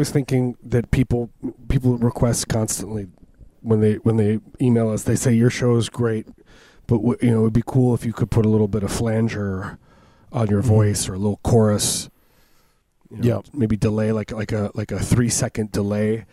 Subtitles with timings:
[0.00, 1.30] was thinking that people
[1.68, 3.06] people request constantly
[3.60, 5.04] when they when they email us.
[5.04, 6.26] They say your show is great,
[6.86, 8.90] but w- you know it'd be cool if you could put a little bit of
[8.90, 9.78] flanger
[10.32, 10.66] on your Mhm.
[10.66, 12.08] voice or a little chorus.
[13.10, 13.44] You know, Yep.
[13.54, 16.24] maybe delay like like a like a three second delay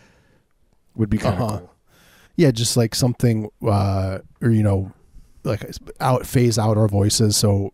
[0.96, 1.58] would be kind of Uh-huh.
[1.60, 1.74] cool.
[2.38, 4.92] Yeah, just like something, uh, or you know,
[5.44, 5.66] like
[6.00, 7.36] out phase out our voices.
[7.36, 7.74] So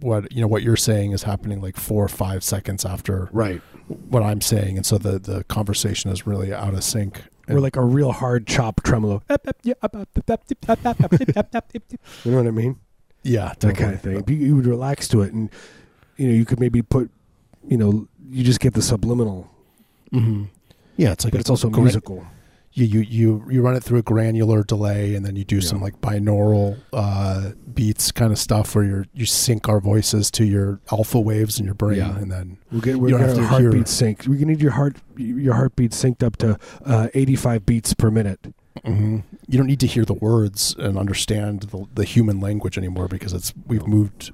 [0.00, 3.60] what you know what you're saying is happening like four or five seconds after Right.
[4.08, 7.24] what I'm saying, and so the the conversation is really out of sync.
[7.50, 9.22] Or like a real hard chop tremolo.
[12.24, 12.76] You know what I mean?
[13.22, 14.24] yeah, that kind of thing.
[14.28, 15.50] You- You would relax to it, and
[16.16, 17.10] you know you could maybe put,
[17.66, 19.48] you know, you just get the subliminal,
[20.12, 20.44] hmm
[20.96, 22.26] Yeah, it's like but a it's also gra- musical.
[22.78, 25.62] You, you you you run it through a granular delay, and then you do Yeah.
[25.62, 30.44] some like binaural uh, beats kind of stuff where you you sync our voices to
[30.44, 32.16] your alpha waves in your brain, Yeah.
[32.18, 34.28] and then We'll get we're You don't have to hear- heartbeat synced.
[34.28, 38.54] We can need your heart your heartbeat synced up to uh, 85 beats per minute.
[38.84, 43.08] hmm You don't need to hear the words and understand the, the human language anymore
[43.08, 44.30] because it's we've moved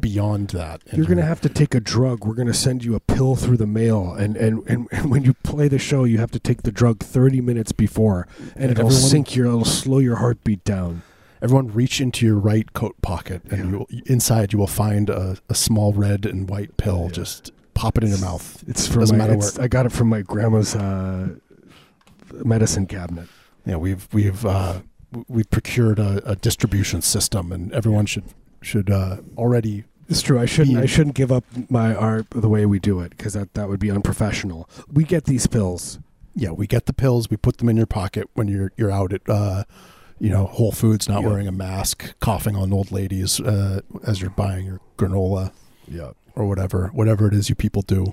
[0.00, 0.82] beyond that.
[0.92, 2.24] You're going to have to take a drug.
[2.24, 5.24] We're going to send you a pill through the mail, and, and, and, and when
[5.24, 8.70] you play the show, you have to take the drug 30 minutes before, and And
[8.72, 11.02] it'll everyone- sync your, it'll slow your heartbeat down.
[11.42, 13.70] everyone reach into your right coat pocket, and Yeah.
[13.70, 17.04] you will, inside you will find a, a small red and white pill.
[17.06, 17.12] Yeah.
[17.12, 18.62] Just pop it in your mouth.
[18.66, 21.34] It's from Doesn't my, matter it's- I got it from my grandma's uh,
[22.44, 23.28] medicine cabinet.
[23.66, 24.80] Yeah, we've we've uh,
[25.28, 28.24] we've procured a, a distribution system, and everyone should
[28.64, 29.84] should uh, already.
[30.08, 30.38] It's true.
[30.38, 30.76] I shouldn't.
[30.76, 33.80] I shouldn't give up my art the way we do it because that, that would
[33.80, 34.68] be unprofessional.
[34.92, 35.98] We get these pills.
[36.34, 37.30] Yeah, we get the pills.
[37.30, 39.64] We put them in your pocket when you're you're out at uh,
[40.18, 41.28] you know Whole Foods, not Yeah.
[41.28, 45.52] wearing a mask, coughing on old ladies uh, as you're buying your granola
[45.88, 46.10] Yeah.
[46.34, 48.12] or whatever whatever it is you people do.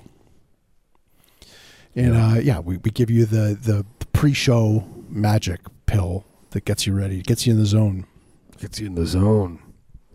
[1.94, 2.26] And Yeah.
[2.32, 7.20] uh, yeah, we, we give you the, the pre-show magic pill that gets you ready,
[7.22, 8.06] gets you in the zone.
[8.58, 9.58] Gets you in the zone.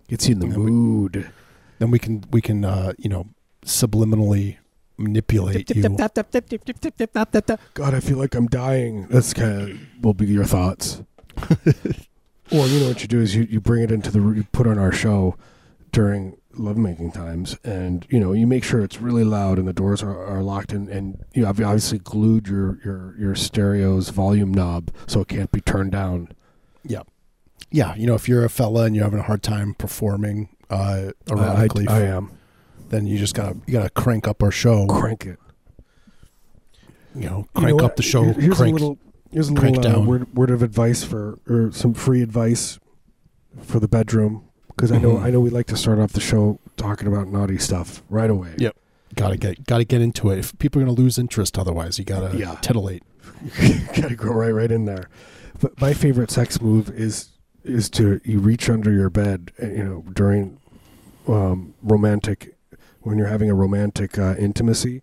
[0.07, 1.31] Gets you in the Yeah, we- mood.
[1.79, 3.27] Then we can we can uh, you know
[3.65, 4.57] subliminally
[4.97, 5.83] manipulate you.
[7.75, 9.07] God, I feel like I'm dying.
[9.09, 11.03] That's kind of will be your thoughts.
[12.51, 14.65] or you know what you do is you, you bring it into the you put
[14.65, 15.35] on our show
[15.91, 20.01] during lovemaking times, and you know you make sure it's really loud and the doors
[20.01, 24.89] are, are locked, and and you have obviously glued your your your stereo's volume knob
[25.05, 26.29] so it can't be turned down.
[26.83, 27.01] Yeah.
[27.71, 31.11] Yeah, you know, if you're a fella and you're having a hard time performing uh
[31.29, 32.31] I, erotically, I am
[32.89, 34.85] then you just gotta you gotta crank up our show.
[34.87, 35.39] crank it.
[37.15, 38.23] You know, You crank know up the show.
[38.23, 38.71] Here's crank.
[38.71, 38.97] a little.
[39.31, 42.79] Here's a little uh, word, word of advice for, or some free advice
[43.61, 45.23] for the bedroom, because I know Mhm.
[45.23, 48.53] I know we like to start off the show talking about naughty stuff right away.
[48.57, 48.75] Yep.
[49.15, 50.37] gotta get gotta get into it.
[50.39, 52.55] If people are gonna lose interest otherwise, you gotta Yeah.
[52.61, 53.03] titillate.
[53.95, 55.09] Gotta go right right in there.
[55.59, 57.29] But my favorite sex move is
[57.67, 60.57] is to you reach under your bed, uh, you know, during
[61.27, 62.55] um, romantic
[63.01, 65.01] when you're having a romantic uh, intimacy.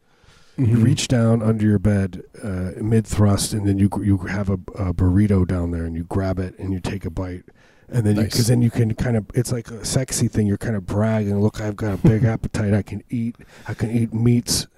[0.57, 0.85] You Mhm.
[0.85, 4.95] reach down under your bed uh, mid thrust, and then you you have a, a
[4.95, 7.43] burrito down there, and you grab it and you take a bite,
[7.89, 8.27] and then Nice.
[8.27, 10.47] because then you can kind of it's like a sexy thing.
[10.47, 12.73] You're kind of bragging, look, I've got a big appetite.
[12.73, 13.35] I can eat.
[13.67, 14.69] I can eat meats.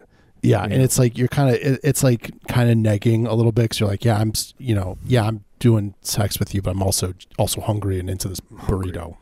[0.42, 0.72] Yeah, Yeah.
[0.72, 3.64] and it's like you're kind of it, it's like kind of negging a little bit
[3.64, 6.82] because you're like, yeah, I'm you know, yeah, I'm doing sex with you, but I'm
[6.82, 9.16] also also hungry and into this burrito.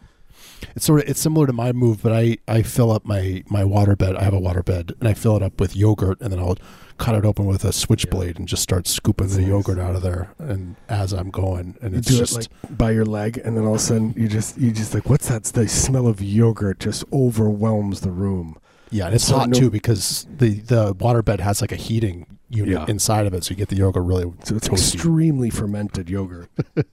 [0.75, 3.65] It's sort of it's similar to my move, but I I fill up my my
[3.65, 4.17] water bed.
[4.17, 6.57] I have a water bed, and I fill it up with yogurt, and then I'll
[6.97, 9.49] cut it open with a switchblade and just start scooping the Nice.
[9.49, 12.93] yogurt out of there, and as I'm going, and You it's just it like by
[12.93, 15.45] your leg, and then all of a sudden you just you just like what's that?
[15.45, 18.57] The smell of yogurt just overwhelms the room.
[18.95, 21.77] Yeah, and it's so hot no- too because the the water bed has like a
[21.77, 22.85] heating unit Yeah.
[22.89, 24.73] inside of it, so you get the yogurt really So it's toasty.
[24.95, 26.49] extremely fermented yogurt.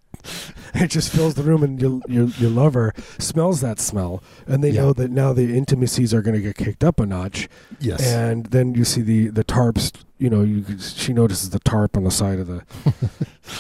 [0.74, 4.72] it just fills the room, and your your your lover smells that smell, and they
[4.72, 4.82] Yeah.
[4.84, 7.48] know that now the intimacies are going to get kicked up a notch.
[7.80, 8.02] Yes.
[8.12, 9.92] And then you see the the tarps.
[10.18, 12.62] You know, you she notices the tarp on the side of the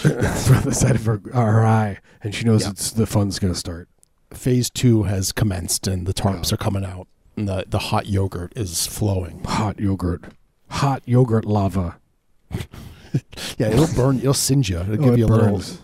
[0.05, 2.69] on the side of her, her eye, and she knows Yeah.
[2.71, 3.87] it's the fun's going to start.
[4.33, 7.05] phase two has commenced and the tarps are coming out
[7.37, 9.43] and the, the hot yogurt is flowing.
[9.45, 10.23] Hot yogurt,
[10.69, 11.97] hot yogurt lava.
[13.57, 14.19] Yeah, it'll burn.
[14.19, 14.79] It'll singe you.
[14.79, 15.81] It'll Oh, give it you a little, burns.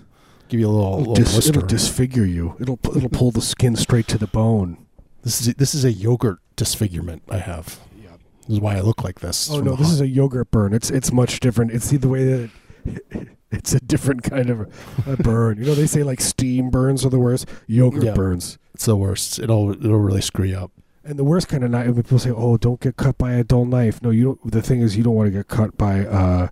[0.47, 1.49] give you a little, It'll, little dis- blister.
[1.57, 2.55] it'll disfigure you.
[2.59, 4.77] It'll it'll pull the skin straight to the bone.
[5.23, 7.81] this is this is a yogurt disfigurement I have.
[8.01, 8.11] Yeah.
[8.47, 9.49] This is why I look like this.
[9.51, 10.73] Oh no, this is a yogurt burn.
[10.73, 11.71] It's it's much different.
[11.71, 12.49] It's the, the way that
[12.85, 14.61] it, it's a different kind of
[15.05, 15.57] a burn.
[15.57, 17.45] You know, they say like steam burns are the worst.
[17.67, 18.13] Yogurt Yeah.
[18.13, 19.37] burns, it's the worst.
[19.37, 20.71] It'll it'll really screw you up.
[21.07, 23.43] And the worst kind of knife, when people say, "Oh, don't get cut by a
[23.43, 24.51] dull knife." No, you don't.
[24.51, 26.49] The thing is, you don't want to get cut by uh,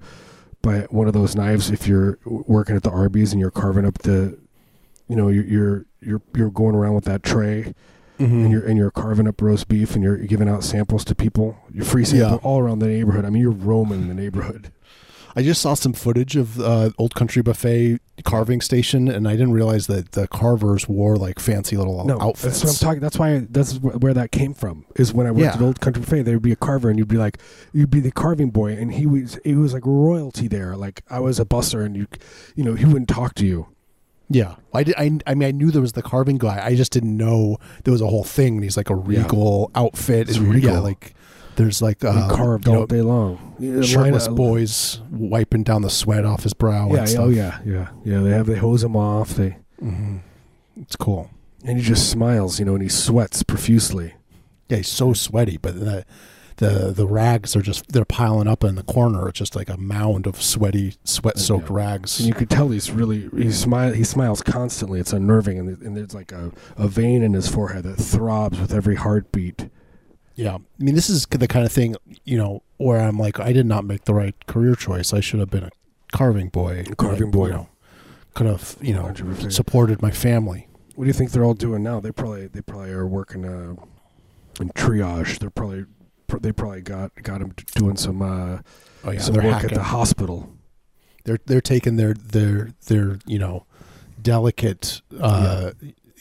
[0.62, 4.00] by one of those knives if you're working at the Arby's and you're carving up
[4.00, 4.38] the,
[5.10, 7.74] you know, you're you're you're, you're going around with that tray
[8.18, 8.34] Mm-hmm.
[8.44, 11.58] and you're and you're carving up roast beef and you're giving out samples to people.
[11.74, 12.48] You're free sample Yeah.
[12.50, 13.26] all around the neighborhood.
[13.26, 14.72] I mean, you're roaming the neighborhood.
[15.36, 19.52] I just saw some footage of uh, Old Country Buffet carving station, and I didn't
[19.52, 22.62] realize that the carvers wore like fancy little No, outfits.
[22.62, 23.02] that's what I'm talking.
[23.02, 24.86] That's why that's where that came from.
[24.96, 25.54] Is when I worked Yeah.
[25.56, 27.40] at Old Country Buffet, there would be a carver, and you'd be like,
[27.74, 30.76] you'd be the carving boy, and he was he was like royalty there.
[30.78, 32.08] Like I was a buster, and you,
[32.56, 33.68] you know, he wouldn't talk to you.
[34.30, 34.96] Yeah, I did.
[34.98, 36.60] I, I mean, I knew there was the carving guy.
[36.66, 38.56] I just didn't know there was a whole thing.
[38.56, 40.30] And he's like a regal outfit.
[40.30, 40.72] It's and, regal.
[40.72, 41.14] Yeah, like
[41.56, 43.56] there's like uh, carved you all know, day long.
[43.84, 46.94] Shirtless boys wiping down the sweat off his brow.
[46.94, 48.20] Yeah, oh yeah, yeah, yeah.
[48.20, 49.30] They have they hose him off.
[49.32, 50.18] They hmm
[50.82, 51.30] It's cool.
[51.64, 54.14] and he just smiles, you know, and he sweats profusely.
[54.70, 56.06] Yeah, he's so sweaty, but the
[56.58, 59.28] the the rags are just they're piling up in the corner.
[59.30, 61.76] It's just like a mound of sweaty, sweat soaked Yeah.
[61.76, 62.20] rags.
[62.20, 65.00] And you could tell he's really he smile he smiles constantly.
[65.00, 68.74] It's unnerving, and, and there's like a, a vein in his forehead that throbs with
[68.74, 69.70] every heartbeat.
[70.36, 70.56] Yeah.
[70.56, 71.96] I mean, this is the kind of thing,
[72.26, 75.14] you know, where I'm like, I did not make the right career choice.
[75.14, 75.72] I should have been a
[76.12, 76.84] carving boy.
[76.98, 77.48] carving boy.
[77.48, 77.70] You know,
[78.34, 79.14] could have, you know,
[79.50, 80.68] supported my family.
[80.96, 82.00] What do you think they're all doing now?
[82.00, 83.76] They probably they probably are working uh,
[84.62, 85.40] in triage.
[85.40, 85.86] They're probably
[86.28, 88.60] pr- they probably got got him doing some uh,
[89.06, 89.20] Oh, yeah.
[89.20, 89.70] some work hacking.
[89.72, 90.52] at the hospital.
[91.26, 93.66] they're, they're taking their, their, their, you know,
[94.22, 95.72] delicate, uh,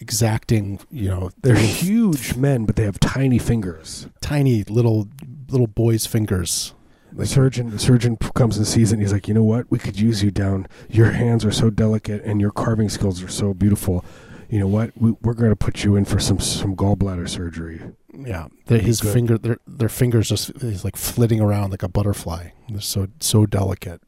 [0.00, 1.54] exacting, you know, They're
[1.84, 4.06] huge men, but they have tiny fingers.
[4.20, 5.08] tiny little,
[5.48, 6.74] little boys' fingers.
[7.12, 8.96] The surgeon the surgeon comes and sees it.
[8.96, 9.70] and He's like, you know what?
[9.70, 10.66] We could use you down.
[10.90, 14.04] Your hands are so delicate, and your carving skills are so beautiful.
[14.50, 14.90] You know what?
[14.96, 17.80] We, we're going to put you in for some some gallbladder surgery.
[18.12, 19.12] Yeah, They're- his Good.
[19.12, 22.48] finger, their their fingers just he's like flitting around like a butterfly.
[22.68, 24.02] They're so so delicate.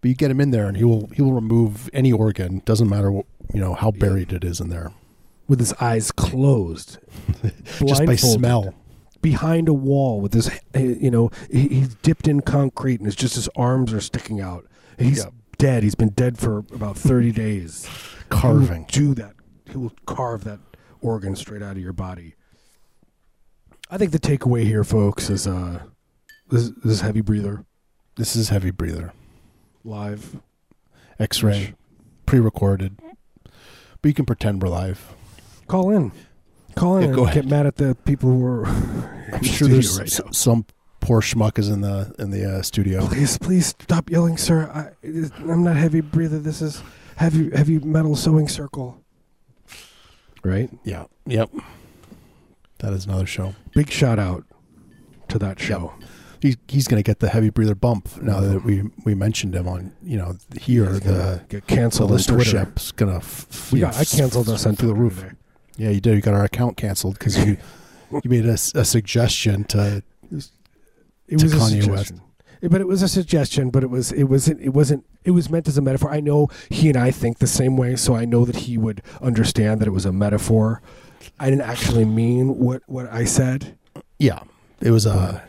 [0.00, 2.62] But you get him in there, and he will he will remove any organ.
[2.64, 4.92] Doesn't matter what you know how buried it is in there,
[5.48, 6.98] with his eyes closed,
[7.86, 8.74] just by smell.
[9.20, 13.34] behind a wall with his, you know, he, he's dipped in concrete and it's just
[13.34, 14.66] his arms are sticking out.
[14.98, 15.30] He's Yeah.
[15.58, 15.82] dead.
[15.82, 17.86] He's been dead for about thirty days.
[18.28, 18.86] Carving.
[18.90, 19.34] Do that.
[19.70, 20.60] He will carve that
[21.00, 22.34] organ straight out of your body.
[23.90, 25.80] I think the takeaway here, folks, is uh,
[26.48, 27.64] this, this is heavy breather
[28.16, 29.12] This is heavy breather.
[29.84, 30.40] live.
[31.18, 31.74] X-ray,
[32.26, 32.98] pre-recorded,
[33.44, 35.14] but you can pretend we're live.
[35.68, 36.12] Call in,
[36.74, 38.66] call in, Yeah, and go get mad at the people who are.
[39.32, 40.66] I'm sure there's s- some
[41.00, 43.06] poor schmuck is in the in the uh, studio.
[43.06, 44.70] Please, please stop yelling, sir.
[44.72, 45.08] I,
[45.50, 46.38] I'm not heavy breather.
[46.38, 46.82] This is
[47.16, 49.00] heavy, heavy metal sewing circle.
[50.42, 50.70] Right.
[50.84, 51.06] Yeah.
[51.26, 51.50] Yep.
[52.78, 53.54] That is another show.
[53.74, 54.44] Big shout out
[55.28, 55.94] to that show.
[56.40, 59.66] He's he's going to get the heavy breather bump now that we we mentioned him
[59.66, 62.34] on you know here He's the gonna get the canceled on Twitter.
[62.58, 65.20] listenership's going to f- We you got, I canceled us on through the roof.
[65.20, 65.32] today.
[65.76, 66.14] Yeah, you did.
[66.14, 67.56] You got our account canceled because you
[68.22, 71.90] you made a suggestion to It To was a Kanye suggestion.
[71.90, 72.70] West.
[72.70, 73.70] But it was a suggestion.
[73.70, 76.10] But it was it wasn't it wasn't it was meant as a metaphor.
[76.10, 79.02] I know he and I think the same way, so I know that he would
[79.20, 80.80] understand that it was a metaphor.
[81.38, 83.76] I didn't actually mean what what I said.
[84.18, 84.40] yeah.
[84.80, 85.40] It was uh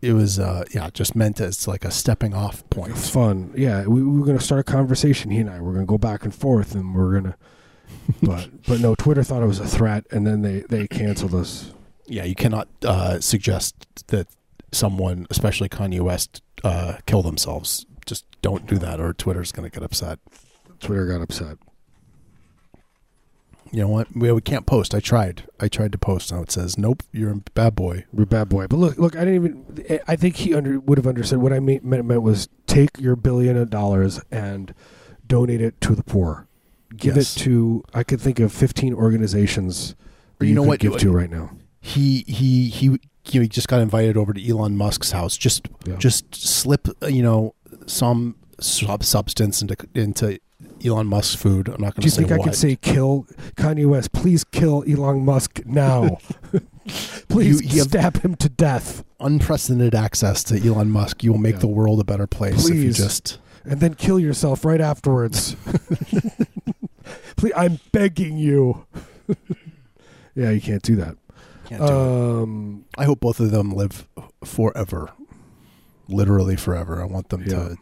[0.00, 2.96] it was uh yeah just meant as like a stepping off point.
[2.96, 3.52] fun.
[3.56, 5.30] Yeah, we, we were going to start a conversation.
[5.30, 7.34] He and I We're going to go back and forth, and we're going to.
[8.22, 11.72] But but no, Twitter thought it was a threat, and then they they canceled us.
[12.06, 14.28] Yeah, you cannot uh, suggest that
[14.70, 17.84] someone, especially Kanye West, uh, kill themselves.
[18.06, 20.18] Just don't do that, or Twitter's going to get upset.
[20.80, 21.58] Twitter got upset.
[23.72, 24.14] You know what?
[24.14, 24.94] We, we can't post.
[24.94, 25.44] I tried.
[25.58, 26.30] I tried to post.
[26.30, 28.66] Now it says, "Nope, you're a bad boy." We're a bad boy.
[28.66, 30.00] But look, look, I didn't even.
[30.06, 33.16] I think he under would have understood what I mean, meant, meant was take your
[33.16, 34.74] billion of dollars and
[35.26, 36.46] donate it to the poor.
[37.02, 37.36] Give Yes.
[37.36, 37.84] it to.
[37.92, 39.94] I could think of fifteen organizations.
[40.38, 40.80] That you you, know could what?
[40.80, 41.50] Give to right now.
[41.80, 42.84] He he he.
[43.30, 45.36] You know, he just got invited over to Elon Musk's house.
[45.36, 45.94] Just Yeah.
[45.96, 47.54] just slip, uh, you know,
[47.86, 50.38] some sub- substance into into
[50.84, 51.68] Elon Musk's food.
[51.68, 52.00] I'm not going to.
[52.02, 54.12] Do you say think I could say kill Kanye West?
[54.12, 56.18] Please kill Elon Musk now.
[57.28, 59.04] Please You- you stab him to death.
[59.20, 61.22] unprecedented access to Elon Musk?
[61.22, 61.60] You will make Yeah.
[61.60, 63.38] the world a better place if you just.
[63.64, 65.54] and then kill yourself right afterwards.
[67.36, 68.86] Please, I'm begging you.
[70.34, 71.16] yeah, you can't do that.
[71.66, 71.90] Can't do it.
[72.42, 74.06] Um, I hope both of them live
[74.44, 75.10] forever,
[76.08, 77.00] literally forever.
[77.02, 77.48] I want them Yeah.
[77.48, 77.76] to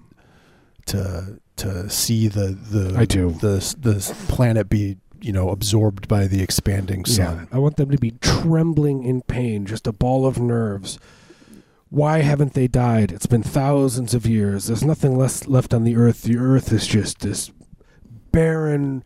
[0.86, 3.30] to to see the the I do.
[3.32, 7.48] the the planet be you know absorbed by the expanding sun.
[7.52, 10.98] I want them to be trembling in pain, just a ball of nerves.
[11.90, 13.10] Why haven't they died?
[13.10, 14.66] It's been thousands of years.
[14.68, 16.22] There's nothing less left on the earth.
[16.22, 17.50] The earth is just this
[18.32, 19.02] barren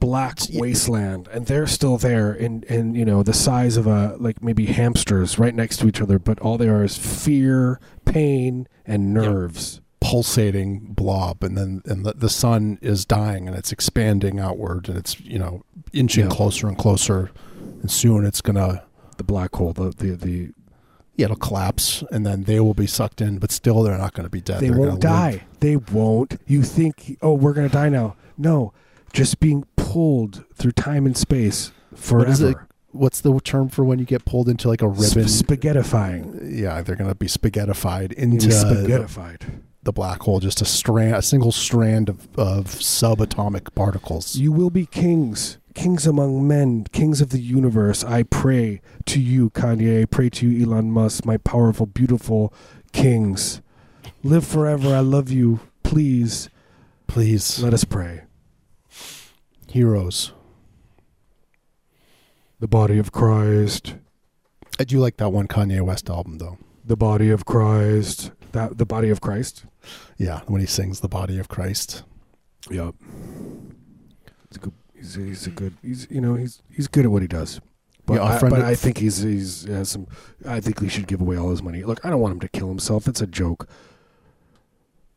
[0.00, 4.42] black wasteland and they're still there in in you know the size of a like
[4.42, 9.14] maybe hamsters right next to each other but all they are is fear pain and
[9.14, 9.80] nerves.
[10.00, 14.98] Pulsating blob and then and the, the sun is dying and it's expanding outward and
[14.98, 15.62] it's you know
[15.94, 16.30] inching Yeah.
[16.30, 17.30] closer and closer
[17.80, 18.84] and soon it's gonna
[19.16, 20.50] the black hole the the, the
[21.16, 24.24] yeah, it'll collapse and then they will be sucked in but still they're not going
[24.24, 24.60] to be dead.
[24.60, 25.40] They They're won't gonna live.
[25.40, 25.46] die.
[25.60, 26.38] They won't.
[26.46, 28.16] You think oh we're gonna die now.
[28.36, 28.72] No
[29.14, 32.56] just being pulled through time and space forever What is it?
[32.90, 36.82] what's the term for when you get pulled into like a ribbon Sp- spaghettifying yeah
[36.82, 41.22] they're going to be spaghettified into into spaghettified the black hole just a strand a
[41.22, 47.30] single strand of, of subatomic particles You will be kings, kings among men, kings of
[47.30, 48.02] the universe.
[48.04, 50.02] I pray to you, Kanye.
[50.02, 52.52] I pray to you, Elon Musk, my powerful, beautiful
[52.92, 53.60] kings.
[54.22, 54.94] Live forever.
[54.94, 55.60] I love you.
[55.82, 56.48] Please
[57.06, 58.23] please let us pray.
[59.74, 60.32] Heroes
[62.60, 63.96] The body of Christ.
[64.78, 68.30] i do like that one kanye west album though The body of Christ.
[68.52, 69.64] That the body of Christ.
[70.16, 72.04] yeah when he sings the body of christ
[72.70, 72.94] Yep.
[74.48, 74.72] He's a good.
[74.94, 75.74] He's, he's a good.
[75.82, 77.60] He's you know he's he's good at what he does.
[78.06, 80.06] But, Yeah, I, but I think he's he's has some.
[80.46, 81.82] I think he should give away all his money.
[81.82, 83.06] Look, I don't want him to kill himself.
[83.06, 83.68] It's a joke.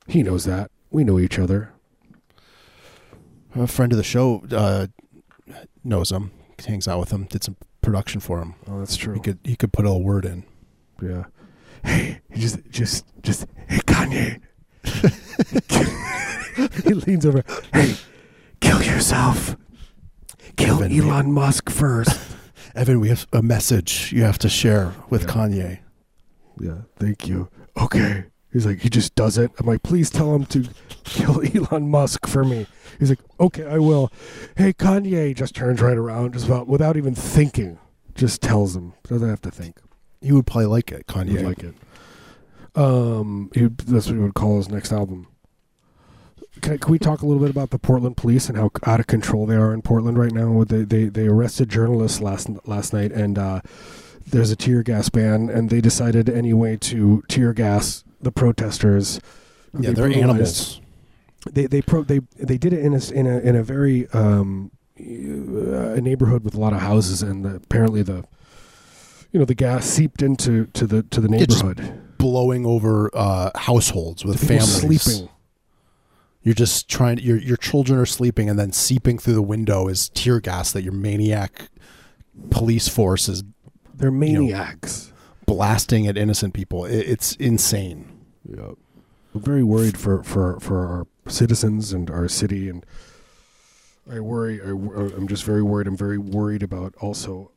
[0.07, 0.71] He knows that.
[0.89, 1.71] We know each other.
[3.59, 4.87] A friend of the show uh,
[5.83, 6.31] knows him
[6.65, 9.13] hangs out with him did some production for him Oh, that's true.
[9.13, 10.43] he could he could put a word in
[11.01, 11.25] Yeah.
[11.83, 13.45] Hey, he just, just, just.
[13.67, 14.41] Hey, Kanye.
[16.83, 17.43] he leans over.
[17.73, 17.95] Hey,
[18.59, 19.55] kill yourself.
[20.57, 22.19] Kill we- Elon Musk first.
[22.75, 25.27] evan we have a message you have to share with Yeah.
[25.29, 25.79] kanye
[26.59, 26.77] yeah.
[26.97, 27.49] Thank you.
[27.79, 28.25] Okay.
[28.51, 29.51] He's like, he just does it.
[29.59, 30.69] I'm like, please tell him to
[31.03, 32.65] kill Elon Musk for me.
[32.97, 34.11] He's like, okay, I will.
[34.55, 37.77] Hey, Kanye just turns right around, just about without even thinking,
[38.15, 38.93] just tells him.
[39.07, 39.79] Doesn't have to think.
[40.21, 41.75] he would probably like it kanye would like it.
[42.75, 45.27] Um, he, that's what he would call his next album.
[46.61, 49.07] Can, can we talk a little bit about the Portland police and how out of
[49.07, 50.63] control they are in Portland right now?
[50.63, 53.61] They they, they arrested journalists last last night, and uh,
[54.25, 59.19] there's a tear gas ban, and they decided anyway to tear gas the protesters.
[59.73, 60.81] yeah They they're animals
[61.51, 64.71] They they pro they they did it in a in a in a very um,
[64.99, 68.25] uh, a neighborhood with a lot of houses, and the, apparently the
[69.31, 72.01] you know the gas seeped into to the to the neighborhood.
[72.17, 75.29] blowing over uh, households with People families sleeping.
[76.41, 77.19] You're just trying.
[77.19, 80.81] Your your children are sleeping, and then seeping through the window is tear gas that
[80.81, 81.69] your maniac
[82.49, 83.43] police force is
[83.93, 85.11] They're know, maniacs.
[85.47, 86.85] Blasting at innocent people.
[86.85, 88.07] It, it's insane.
[88.47, 88.71] Yeah.
[89.33, 92.85] I'm very worried for, for, for our citizens and our city, and
[94.11, 94.61] I worry.
[94.61, 95.87] I, I'm just very worried.
[95.87, 97.51] I'm very worried about also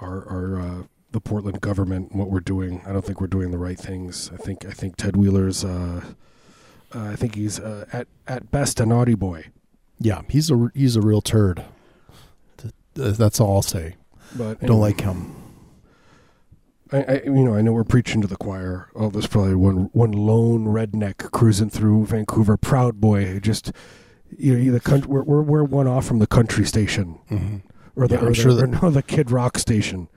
[0.00, 0.82] our our uh,
[1.12, 2.82] the Portland government and what we're doing.
[2.86, 4.30] I don't think we're doing the right things.
[4.32, 5.64] I think I think Ted Wheeler's.
[5.64, 6.02] Uh,
[6.94, 9.46] uh, I think he's uh, at at best a naughty boy.
[10.00, 11.64] Yeah, he's a he's a real turd.
[12.58, 13.94] Th- th- That's all I'll say.
[14.36, 14.80] But I don't anyway.
[14.80, 15.36] like him.
[16.94, 18.88] I, I, you know, I know we're preaching to the choir.
[18.94, 23.40] Oh, there's probably one one lone redneck cruising through Vancouver, proud boy.
[23.40, 23.72] Just
[24.38, 25.08] you know, the country.
[25.08, 27.56] We're, we're we're one off from the country station, hmm
[27.96, 30.08] or the Yeah, I'm or, the, sure or no, the Kid Rock station.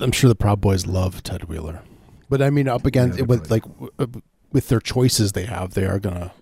[0.00, 1.82] I'm sure the Proud Boys love Ted Wheeler,
[2.30, 4.06] but I mean, up against Yeah, with like w- uh,
[4.50, 6.32] with their choices they have, they are gonna.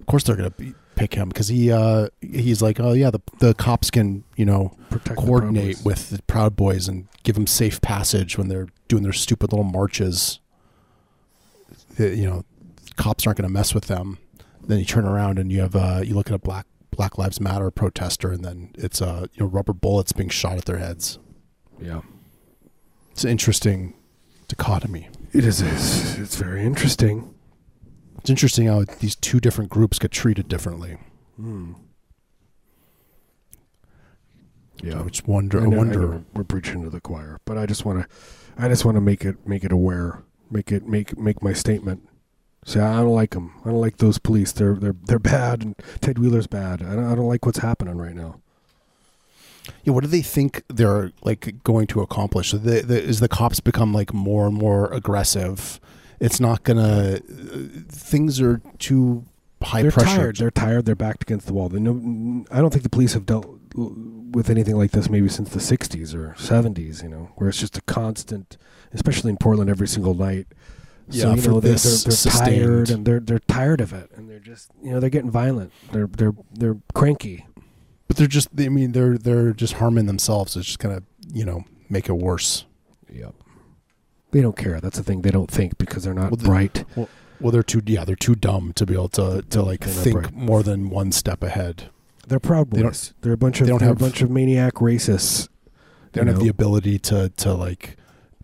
[0.00, 3.20] Of course, they're gonna be, pick him because he uh he's like, oh yeah, the
[3.38, 5.84] the cops can you know Protect coordinate Boys.
[5.84, 9.64] with the Proud Boys and give them safe passage when they're doing their stupid little
[9.64, 10.38] marches.
[11.96, 12.44] The- you know,
[12.96, 14.18] cops aren't going to mess with them.
[14.64, 17.40] Then you turn around and you have uh, you look at a black Black Lives
[17.40, 21.18] Matter protester, and then it's uh, you know rubber bullets being shot at their heads.
[21.80, 22.02] Yeah,
[23.12, 23.94] It's an interesting
[24.46, 25.08] dichotomy.
[25.32, 25.60] it is.
[25.62, 27.31] It's, it's very interesting.
[28.22, 30.96] It's interesting how these two different groups get treated differently.
[31.36, 31.72] Hmm.
[34.82, 35.58] I Yeah, just wonder.
[35.60, 36.00] I I know- I wonder.
[36.00, 38.08] know we're preaching to the choir, but I just want to,
[38.56, 42.08] I just want to make it make it aware, make it make make my statement.
[42.64, 43.52] Say I don't like them.
[43.64, 44.52] I don't like those police.
[44.52, 46.80] They're they're they're bad, and Ted Wheeler's bad.
[46.82, 48.40] I don't, I don't like what's happening right now.
[49.84, 52.50] Yeah, what do they think they're like going to accomplish?
[52.50, 55.80] So the, the, is the cops become like more and more aggressive?
[56.22, 57.18] It's not gonna.
[57.88, 59.24] Things are too
[59.60, 60.16] high they're pressure.
[60.16, 60.36] tired.
[60.36, 60.84] They're tired.
[60.86, 61.68] They're backed against the wall.
[61.68, 62.44] They know.
[62.50, 66.14] I don't think the police have dealt with anything like this maybe since the 60s
[66.14, 68.56] or 70s, you know, where it's just a constant,
[68.92, 70.46] especially in Portland every single night.
[71.08, 73.92] Yeah, so, you for know, they're, this they're, they're tired and they're they're tired of
[73.92, 75.72] it and they're just, you know, they're getting violent.
[75.90, 77.46] They're they're they're cranky.
[78.06, 80.56] But they're just I mean they're they're just harming themselves.
[80.56, 81.02] It's just gonna
[81.32, 82.64] you know make it worse.
[83.10, 83.34] Yep.
[84.32, 84.80] They don't care.
[84.80, 85.22] That's the thing.
[85.22, 86.84] They don't think because they're not Well, the- bright.
[86.96, 90.32] Well, they're too yeah they're too dumb to be able to to like They're think
[90.34, 91.84] more than one step ahead.
[92.26, 93.14] They're proud They boys.
[93.20, 95.48] They're a bunch of they don't have- a bunch of maniac racists.
[96.12, 97.96] They don't you have the ability to to like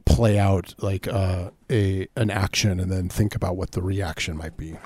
[0.04, 4.56] play out like uh, a an action and then think about what the reaction might
[4.56, 4.76] be.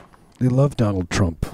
[0.41, 1.47] They love Donald Trump.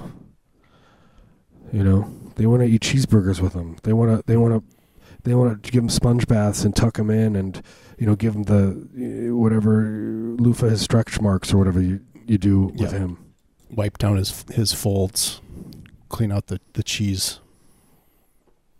[1.71, 3.77] You know, they want to eat cheeseburgers with him.
[3.83, 4.23] They want to.
[4.25, 4.75] They want to.
[5.23, 7.61] They want to give him sponge baths and tuck him in, and
[7.97, 9.83] you know, give him the uh, whatever
[10.39, 12.99] loofah his stretch marks or whatever you you do with Yeah.
[12.99, 13.17] him.
[13.69, 15.41] Wipe down his his folds,
[16.07, 17.39] clean out the the cheese.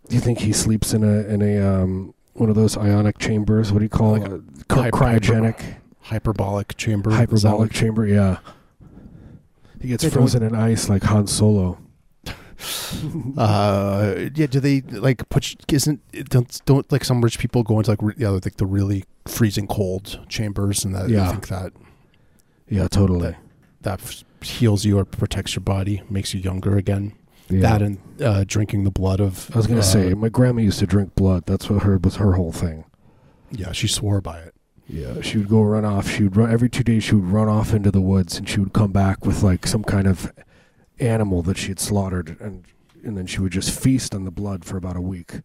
[0.08, 3.70] Do you think he sleeps in a in a um one of those ionic chambers?
[3.72, 4.32] What do you call Like it?
[4.32, 7.10] a Cry- hyper- cryogenic, Hyperbolic chamber.
[7.10, 8.06] Hyperbolic chamber.
[8.06, 8.38] Yeah.
[9.80, 11.78] He gets They frozen in ice like Han Solo.
[13.36, 14.46] Uh, yeah.
[14.46, 15.56] Do they like put?
[15.72, 19.04] Isn't don't don't like some rich people go into like re- yeah like the really
[19.26, 21.28] freezing cold chambers and that Yeah.
[21.28, 21.72] I think that
[22.68, 23.36] Yeah, totally.
[23.82, 27.12] that f- heals you or protects your body, makes you younger again.
[27.48, 27.60] Yeah.
[27.62, 29.50] That and uh, drinking the blood of.
[29.52, 31.44] I was gonna uh, say, my grandma used to drink blood.
[31.46, 32.84] That's what her was her whole thing.
[33.50, 34.54] Yeah, she swore by it.
[34.88, 36.08] Yeah, she would go run off.
[36.08, 37.04] She would run every two days.
[37.04, 39.82] She would run off into the woods, and she would come back with like some
[39.82, 40.32] kind of
[41.00, 42.64] animal that she had slaughtered, and
[43.02, 45.40] and then she would just feast on the blood for about a week.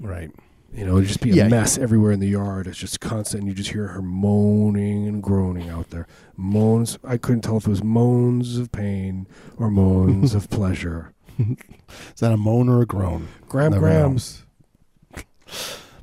[0.00, 0.30] Right.
[0.74, 1.48] You know, it'd just be a Yeah.
[1.48, 2.66] mess everywhere in the yard.
[2.66, 3.42] It's just constant.
[3.42, 6.08] And you just hear her moaning and groaning out there.
[6.36, 6.98] Moans.
[7.04, 11.12] I couldn't tell if it was moans of pain or moans of pleasure.
[11.38, 13.28] Is that a moan or a groan?
[13.48, 13.92] Gram Never know.
[14.08, 14.42] grams.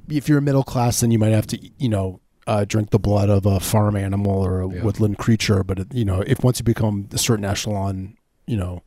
[0.09, 3.29] If you're middle class, then you might have to, you know, uh, drink the blood
[3.29, 4.83] of a farm animal or a Yeah.
[4.83, 5.63] woodland creature.
[5.63, 8.15] But it, you know, if once you become a certain echelon,
[8.47, 8.81] you know,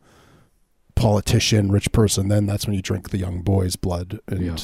[0.96, 4.56] politician, rich person, then that's when you drink the young boy's blood, and Yeah.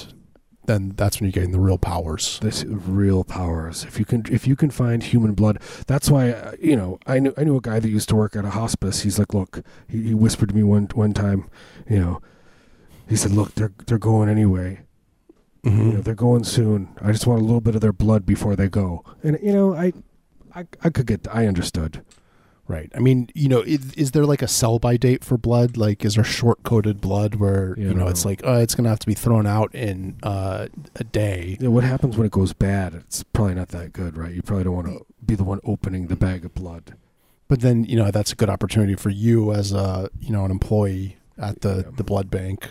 [0.67, 2.39] then that's when you gain the real powers.
[2.43, 3.85] this real powers.
[3.85, 6.99] If you can, if you can find human blood, that's why uh, you know.
[7.07, 9.03] I knew I knew a guy that used to work at a hospice.
[9.03, 11.49] He's like, look, he, he whispered to me one one time,
[11.89, 12.21] you know,
[13.09, 14.81] he said, look, they're they're going anyway.
[15.65, 16.89] You know, they're going soon.
[17.01, 19.05] I just want a little bit of their blood before they go.
[19.23, 19.93] And you know, I,
[20.57, 21.29] I, I could get.
[21.33, 22.03] I understood.
[22.69, 22.91] Right.
[22.95, 25.77] I mean, you know, is, is there like a sell by date for blood?
[25.77, 28.09] Like, is there short coated blood where Yeah, you know no.
[28.09, 31.57] it's like, oh, it's gonna have to be thrown out in uh, a day?
[31.61, 32.95] You know, what happens when it goes bad?
[32.95, 34.33] It's probably not that good, right?
[34.33, 36.95] You probably don't want to be the one opening the bag of blood.
[37.49, 40.51] But then you know that's a good opportunity for you as a you know an
[40.51, 41.91] employee at the Yeah.
[41.97, 42.71] the blood bank.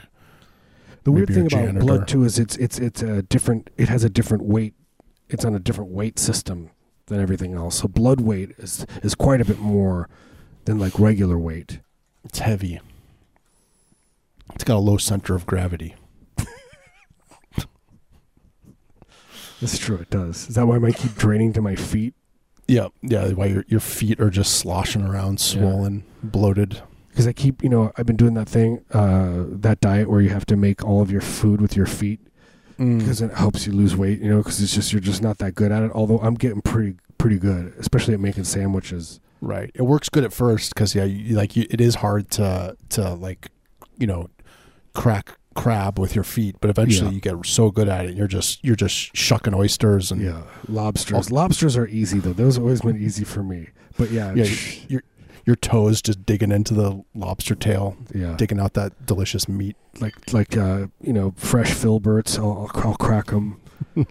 [1.03, 3.69] The weird thing about blood too is it's it's it's a different.
[3.77, 4.73] It has a different weight.
[5.29, 6.71] It's on a different weight system
[7.07, 7.79] than everything else.
[7.79, 10.09] So blood weight is is quite a bit more
[10.65, 11.79] than like regular weight.
[12.23, 12.79] It's heavy.
[14.53, 15.95] It's got a low center of gravity.
[19.61, 19.97] That's true.
[19.97, 20.49] It does.
[20.49, 22.15] Is that why I might keep draining to my feet?
[22.67, 23.29] Yeah, yeah.
[23.29, 26.81] Why your your feet are just sloshing around, swollen, bloated.
[27.09, 30.29] Because I keep, you know, I've been doing that thing, uh, that diet where you
[30.29, 32.21] have to make all of your food with your feet
[32.81, 32.99] Mm.
[32.99, 34.19] because it helps you lose weight.
[34.19, 35.91] You know, because it's just you're just not that good at it.
[35.93, 39.19] Although I'm getting pretty pretty good, especially at making sandwiches.
[39.41, 39.71] Right.
[39.73, 43.13] It works good at first because yeah, you, like you, it is hard to to
[43.13, 43.49] like,
[43.97, 44.29] you know,
[44.93, 47.15] crack crab with your feet, but eventually Yeah.
[47.15, 51.31] you get so good at it, you're just you're just shucking oysters and Yeah, lobsters.
[51.31, 52.33] Lobsters are easy though.
[52.33, 53.69] Those have always been easy for me.
[53.97, 55.03] But yeah, Yeah, sh- your
[55.45, 59.75] your toes just digging into the lobster tail, yeah, digging out that delicious meat.
[59.99, 62.37] like like uh, you know, fresh filberts.
[62.37, 63.59] I'll, I'll, I'll crack them.
[63.95, 64.05] you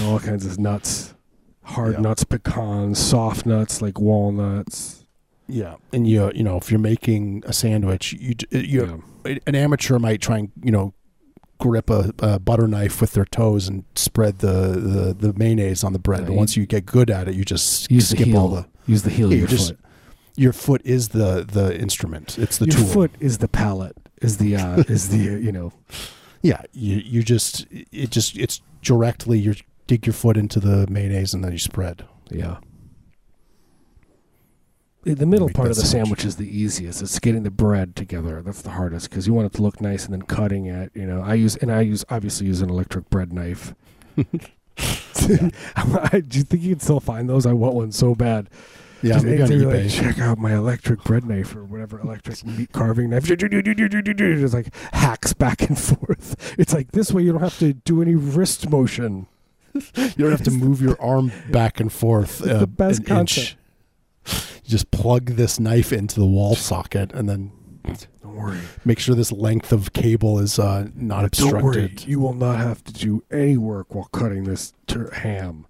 [0.00, 1.14] know, all kinds of nuts,
[1.62, 2.00] hard Yeah.
[2.00, 5.04] nuts, pecans, soft nuts like walnuts.
[5.46, 9.98] Yeah, and you you know if you're making a sandwich, you d- you an amateur
[9.98, 10.94] might try and you know
[11.58, 15.92] grip a, a butter knife with their toes and spread the, the, the mayonnaise on
[15.92, 16.20] the bread.
[16.22, 18.38] Yeah, but once you get good at it, you just Use the skip heel.
[18.38, 18.66] all the.
[18.86, 19.80] Use the heel Yeah, of you your just- foot.
[20.36, 22.38] Your foot is the the instrument.
[22.38, 22.74] It's the tool.
[22.74, 22.92] your tool.
[22.94, 23.96] foot is the palate.
[24.22, 25.72] Is the uh, is the uh, you know
[26.42, 29.54] Yeah, you you just it just it's directly you
[29.86, 32.04] dig your foot into the mayonnaise and then you spread.
[32.30, 32.56] yeah.
[35.02, 36.20] The- middle part of the sandwich.
[36.20, 37.02] sandwich is the easiest.
[37.02, 38.40] It's getting the bread together.
[38.40, 40.90] That's the hardest because you want it to look nice and then cutting it.
[40.94, 43.74] You know, I use and I use obviously use an electric bread knife.
[44.16, 44.24] Do
[45.26, 47.44] you think you can still find those?
[47.44, 48.48] I want one so bad.
[49.04, 49.82] Yeah, maybe on eBay.
[49.84, 53.24] like, check out my electric bread knife or whatever electric meat carving knife.
[53.24, 56.54] Just like hacks back and forth.
[56.58, 59.26] It's like this way you don't have to do any wrist motion.
[59.74, 59.80] You
[60.18, 62.40] don't have to move your arm back and forth.
[62.40, 63.56] It's the best an inch.
[64.26, 67.52] You just plug this knife into the wall socket and then
[68.22, 68.58] Don't worry.
[68.84, 71.84] make sure this length of cable is uh, not Don't worry.
[71.84, 72.06] obstructed.
[72.08, 75.66] You will not have to do any work while cutting this tur ham.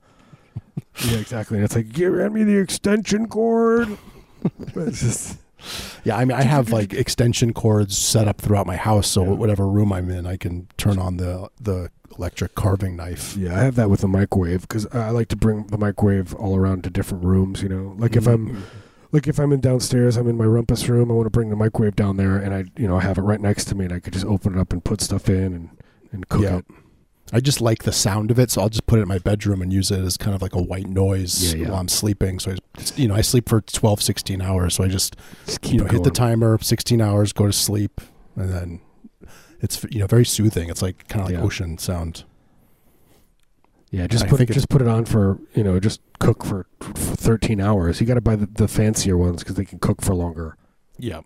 [1.06, 1.56] Yeah, exactly.
[1.58, 3.96] And it's like, give me the extension cord.
[4.76, 5.38] It's just,
[6.04, 9.30] Yeah, I mean, I have like extension cords set up throughout my house, so Yeah.
[9.30, 13.36] whatever room I'm in, I can turn on the the electric carving knife.
[13.36, 16.56] yeah, I have that with the microwave because I like to bring the microwave all
[16.56, 17.62] around to different rooms.
[17.62, 18.54] You know, like if mm-hmm.
[18.56, 18.64] I'm
[19.12, 21.10] like if I'm in downstairs, I'm in my rumpus room.
[21.10, 23.22] I want to bring the microwave down there, and I, you know, I have it
[23.22, 25.54] right next to me, and I could just open it up and put stuff in
[25.54, 25.70] and
[26.12, 26.56] and cook Yeah.
[26.58, 26.64] it.
[27.32, 29.62] I just like the sound of it, so I'll just put it in my bedroom
[29.62, 31.70] and use it as kind of like a white noise Yeah, yeah.
[31.70, 32.38] while I'm sleeping.
[32.38, 32.56] So, I,
[32.96, 34.74] you know, I sleep for 12, 16 hours.
[34.74, 38.00] So I just, Just keep you know, hit the timer, 16 hours, go to sleep,
[38.36, 38.80] and then
[39.60, 40.68] it's, you know, very soothing.
[40.68, 41.44] It's like kind of like Yeah.
[41.44, 42.24] ocean sound.
[43.90, 46.92] Yeah, just put it, just put it on for you know just cook for, for
[46.94, 48.00] thirteen hours.
[48.00, 50.56] You got to buy the, the fancier ones because they can cook for longer.
[50.98, 51.20] Yeah.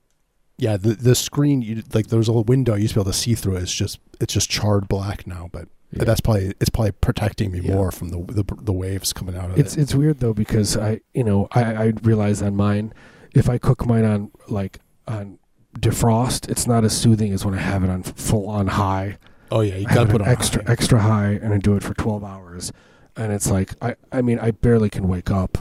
[0.59, 3.03] Yeah, the the screen you like there was a little window you used to be
[3.05, 3.63] able to see through it.
[3.63, 6.05] It's just it's just charred black now, but Yeah.
[6.05, 7.75] that's probably it's probably protecting me Yeah.
[7.75, 9.81] more from the, the the waves coming out of It's it.
[9.83, 12.93] it's weird though because I you know I I realize on mine
[13.35, 15.39] if I cook mine on like on
[15.79, 19.17] defrost, it's not as soothing as when I have it on full on high.
[19.51, 20.73] Oh yeah, you got to put it on extra high.
[20.73, 22.73] extra high and I do it for twelve hours,
[23.17, 25.57] and it's like I I mean I barely can wake up.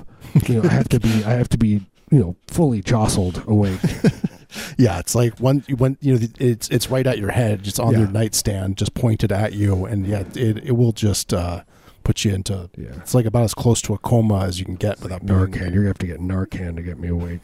[0.47, 3.79] You know I have to be I have to be you know fully jostled awake.
[4.77, 7.93] Yeah, it's like one when you know it's it's right at your head, just on
[7.93, 7.99] Yeah.
[7.99, 11.63] your nightstand, just pointed at you, and yeah, it it will just uh,
[12.03, 12.69] put you into.
[12.77, 12.89] Yeah.
[12.97, 15.59] It's like about as close to a coma as you can get without being- Narcan.
[15.73, 17.41] You're gonna have to get Narcan to get me awake.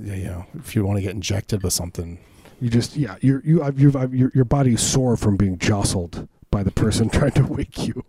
[0.00, 2.18] Yeah, you know, if you want to get injected with something.
[2.60, 3.16] You just yeah.
[3.20, 7.32] You're you I've, you've, your your body's sore from being jostled by the person trying
[7.32, 8.04] to wake you.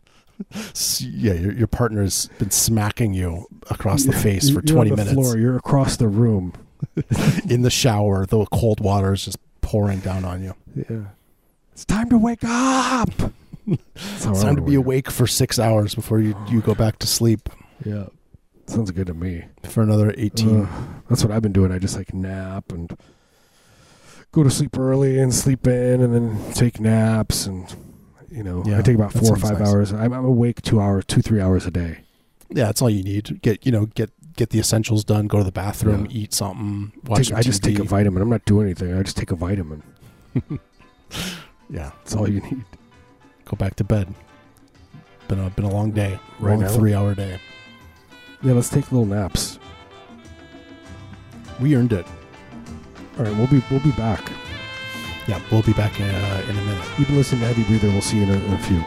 [1.00, 5.06] Yeah, your your partner's been smacking you across the face for you're twenty on the
[5.06, 5.38] minutes Floor.
[5.38, 6.54] You're across the room.
[7.50, 8.26] in the shower.
[8.26, 10.54] The cold water is just pouring down on you.
[10.76, 11.06] Yeah.
[11.74, 13.10] It's time to wake up.
[13.96, 17.50] It's time to be awake for six hours before you, you go back to sleep
[17.86, 18.06] Yeah.
[18.65, 19.46] Sounds good to me.
[19.63, 20.62] for another 18.
[20.65, 20.70] Ugh.
[21.10, 21.72] that's what I've been doing.
[21.72, 22.96] I just like nap and
[24.32, 27.74] go to sleep early and sleep in and then take naps and
[28.32, 29.68] you know Yeah, I take about four or five nice.
[29.70, 29.92] hours.
[29.94, 32.00] I'm, I'm awake two hours, two three hours a day.
[32.50, 33.42] yeah, that's all you need.
[33.42, 35.28] Get you know get get the essentials done.
[35.28, 36.19] Go to the bathroom, Yeah.
[36.21, 37.28] eat something, watch.
[37.28, 38.21] Take- I just take a vitamin.
[38.23, 38.97] I'm not doing anything.
[38.97, 39.84] I just take a vitamin.
[41.71, 42.63] Yeah, That's all you need.
[43.45, 44.12] go back to bed.
[45.28, 46.69] Been a been a long day, Right long now?
[46.69, 47.39] three hour day.
[48.41, 49.60] Yeah, let's take little naps.
[51.60, 52.08] We earned it.
[53.17, 54.32] All right, we'll be we'll be back.
[55.28, 56.86] Yeah, we'll be back in, uh, in a minute.
[56.97, 57.89] You've been listening to Heavy Breather.
[57.89, 58.84] We'll see you in a, in a few.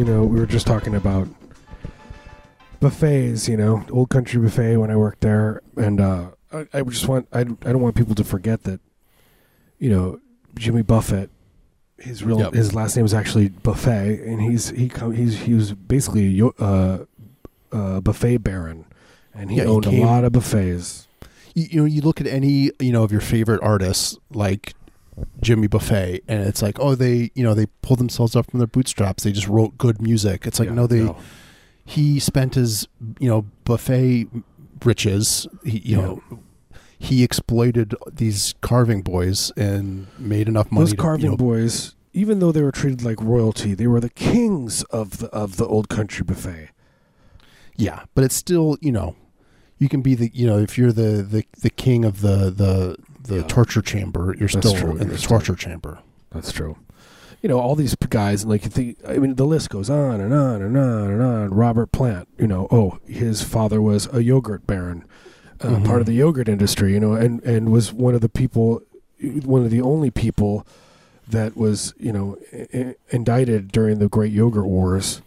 [0.00, 1.28] You know, we were just talking about
[2.80, 3.46] buffets.
[3.48, 7.28] You know, Old Country Buffet when I worked there, and uh, I, I just want
[7.34, 8.80] I, I don't want people to forget that.
[9.78, 10.20] You know,
[10.54, 11.28] Jimmy Buffett,
[11.98, 12.54] his real Yep.
[12.54, 16.46] his last name is actually Buffet, and he's he come he's he was basically a
[16.46, 17.04] uh,
[17.70, 18.86] uh, buffet baron,
[19.34, 21.08] and he Yeah, he owned came- a lot of buffets.
[21.54, 24.72] you, you know, you look at any, you know, of your favorite artists like
[25.42, 28.66] Jimmy Buffet, and it's like, oh, they, you know, they pulled themselves up from their
[28.66, 29.24] bootstraps.
[29.24, 30.46] They just wrote good music.
[30.46, 31.16] It's like, Yeah, no, they, no.
[31.84, 34.26] he spent his, you know, buffet
[34.84, 35.46] riches.
[35.64, 36.02] He, you Yeah.
[36.02, 36.22] know,
[36.98, 40.84] he exploited these carving boys and made enough money.
[40.84, 44.00] Those to, carving you know, boys, even though they were treated like royalty, they were
[44.00, 46.70] the kings of the of the old country buffet.
[47.76, 49.16] Yeah, but it's still, you know,
[49.78, 52.96] you can be the, you know, if you're the the, the king of the the
[53.22, 53.42] the Yeah.
[53.42, 55.98] torture chamber, you're That's still true, in the you're still- torture chamber.
[56.32, 56.76] That's true.
[57.42, 60.60] You know, all these guys, like think, I mean, the list goes on and on
[60.62, 61.50] and on and on.
[61.54, 65.04] Robert Plant, you know, oh, his father was a yogurt baron,
[65.62, 65.84] uh, Mhm.
[65.86, 68.82] part of the yogurt industry, you know, and and was one of the people,
[69.44, 70.66] one of the only people
[71.28, 72.36] that was, you know,
[72.74, 75.22] i- indicted during the Great Yogurt Wars.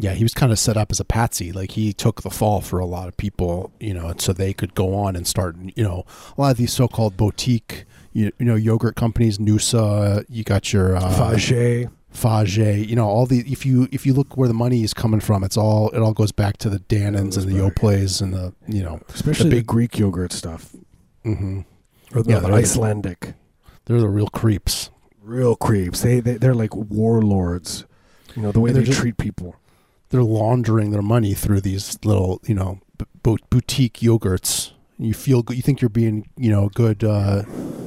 [0.00, 1.50] Yeah, he was kind of set up as a patsy.
[1.50, 4.52] Like he took the fall for a lot of people, you know, and so they
[4.52, 6.04] could go on and start, you know,
[6.36, 10.96] a lot of these so-called boutique, you, you know, yogurt companies, Noosa, you got your
[10.96, 14.84] uh, Faget, Faget, you know, all the if you if you look where the money
[14.84, 17.58] is coming from, it's all it all goes back to the Dannons and the.
[17.58, 20.76] Yoplaits and the you know, especially the the, Greek yogurt stuff,
[21.24, 21.62] hmm
[22.14, 23.34] or the, Yeah, the they're the- Icelandic.
[23.86, 24.90] they're the real creeps.
[25.20, 26.02] real creeps.
[26.02, 27.84] They, they they're like warlords.
[28.36, 29.56] You know the way they just- treat people.
[30.10, 32.80] They're laundering their money through these little, you know,
[33.22, 34.72] b- boutique yogurts.
[34.98, 35.56] You feel good.
[35.56, 37.42] You think you're being, you know, a good, uh,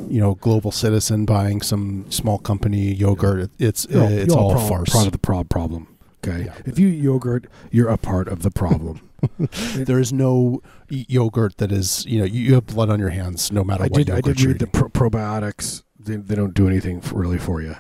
[0.08, 3.50] you know, global citizen buying some small company yogurt.
[3.60, 4.92] It's all- it's all a farce.
[4.92, 5.88] Part of the prob problem.
[6.24, 6.54] Okay, Yeah.
[6.66, 9.02] if you eat yogurt, you're a part of the problem.
[9.76, 13.64] there is no yogurt that is, you know, you, have blood on your hands no
[13.64, 15.82] matter I what did I did read the pro- probiotics.
[16.00, 17.76] They, they don't do anything for, really for you.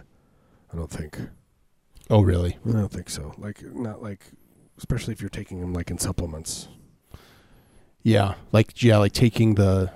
[0.73, 1.19] I don't think.
[2.12, 2.58] Oh, really?
[2.67, 3.34] I don't think so.
[3.38, 4.26] Like not like,
[4.78, 6.67] especially if you're taking them like in supplements.
[8.04, 9.91] Yeah, like yeah, like taking the,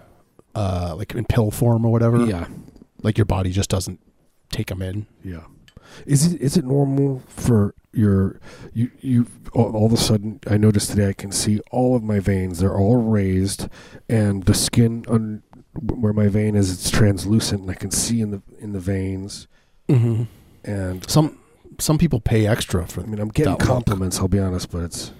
[0.54, 2.26] uh, like in pill form or whatever.
[2.26, 2.48] Yeah,
[3.04, 4.00] like your body just doesn't
[4.50, 5.08] take them in.
[5.24, 5.44] yeah.
[6.06, 8.40] Is it is it normal for your
[8.74, 12.04] you you all, all of a sudden I noticed today I can see all of
[12.04, 13.70] my veins they're all raised
[14.10, 15.44] and the skin on
[15.80, 19.48] where my vein is it's translucent and I can see in the in the veins
[19.88, 20.24] Mm-hmm.
[20.70, 21.38] and Some
[21.80, 23.68] some people pay extra for I mean I'm getting that look.
[23.68, 25.12] compliments I'll be honest but it's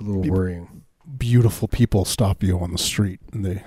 [0.00, 0.82] a little People- worrying.
[1.18, 3.62] beautiful people stop you on the street and they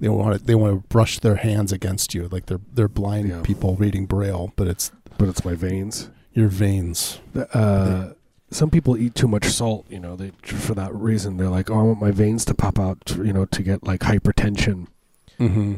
[0.00, 3.28] they want to they want to brush their hands against you like they're they're blind
[3.28, 3.40] Yeah.
[3.42, 6.10] people reading braille but it's But it's my veins.
[6.32, 7.20] your veins
[7.52, 8.10] Uh,
[8.50, 10.14] some people eat too much salt, you know.
[10.14, 13.32] They for that reason they're like, "Oh, I want my veins to pop out, you
[13.32, 14.86] know, to get like hypertension."
[15.40, 15.74] mm-hmm.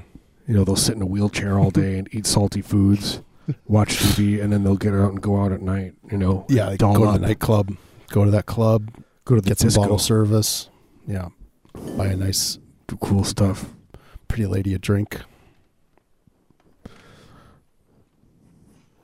[0.46, 3.22] You know, they'll sit in a wheelchair all day and eat salty foods,
[3.66, 5.94] watch TV, and then they'll get out and go out at night.
[6.10, 7.76] You know, yeah like go to the nightclub
[8.10, 8.90] go to that club
[9.26, 10.70] go to the get some disco, bottle service
[11.06, 11.28] yeah
[11.96, 13.74] buy a nice do cool stuff.
[14.28, 15.20] pretty lady a drink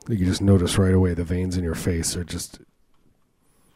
[0.09, 2.61] You can just notice right away the veins in your face are just.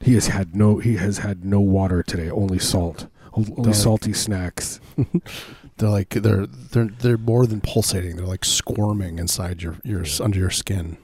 [0.00, 0.78] He has had no.
[0.78, 2.30] He has had no water today.
[2.30, 3.06] Only salt.
[3.32, 3.74] Only Dark.
[3.74, 4.80] salty snacks.
[5.78, 10.24] they're like they're they're they're more than pulsating they're like squirming inside your your Yeah.
[10.24, 10.96] under your skin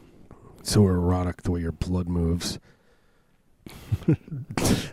[0.63, 2.59] So erotic the way your blood moves.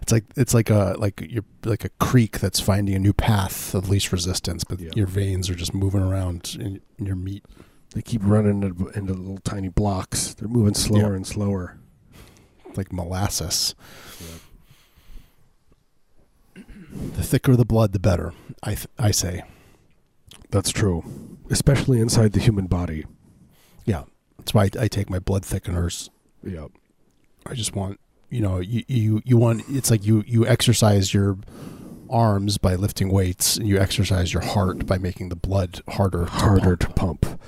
[0.03, 3.73] It's like it's like a like you're like a creek that's finding a new path
[3.73, 4.89] of least resistance, but Yeah.
[4.95, 7.43] your veins are just moving around in, in your meat.
[7.93, 10.33] They keep running into, into little tiny blocks.
[10.33, 11.15] They're moving slower Yeah.
[11.17, 11.77] and slower.
[12.75, 13.75] like molasses.
[16.55, 18.33] The thicker the blood, the better.
[18.63, 19.43] I th- I say,
[20.51, 21.03] That's true,
[21.49, 23.05] especially inside the human body.
[23.85, 24.03] yeah.
[24.37, 26.09] That's why I, I take my blood thickeners.
[26.43, 26.67] Yeah.
[27.45, 31.37] I just want you know you you you want it's like you you exercise your
[32.09, 36.31] arms by lifting weights, and you exercise your heart by making the blood harder, to
[36.31, 36.79] harder pump.
[36.79, 37.41] to pump.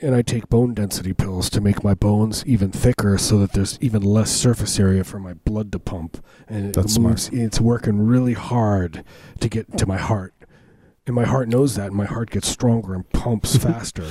[0.00, 3.78] And I take bone density pills to make my bones even thicker so that there's
[3.80, 6.24] even less surface area for my blood to pump.
[6.46, 9.02] And it That's moves, it's working really hard
[9.40, 10.34] to get to my heart.
[11.08, 14.06] And my heart knows that, and my heart gets stronger and pumps faster.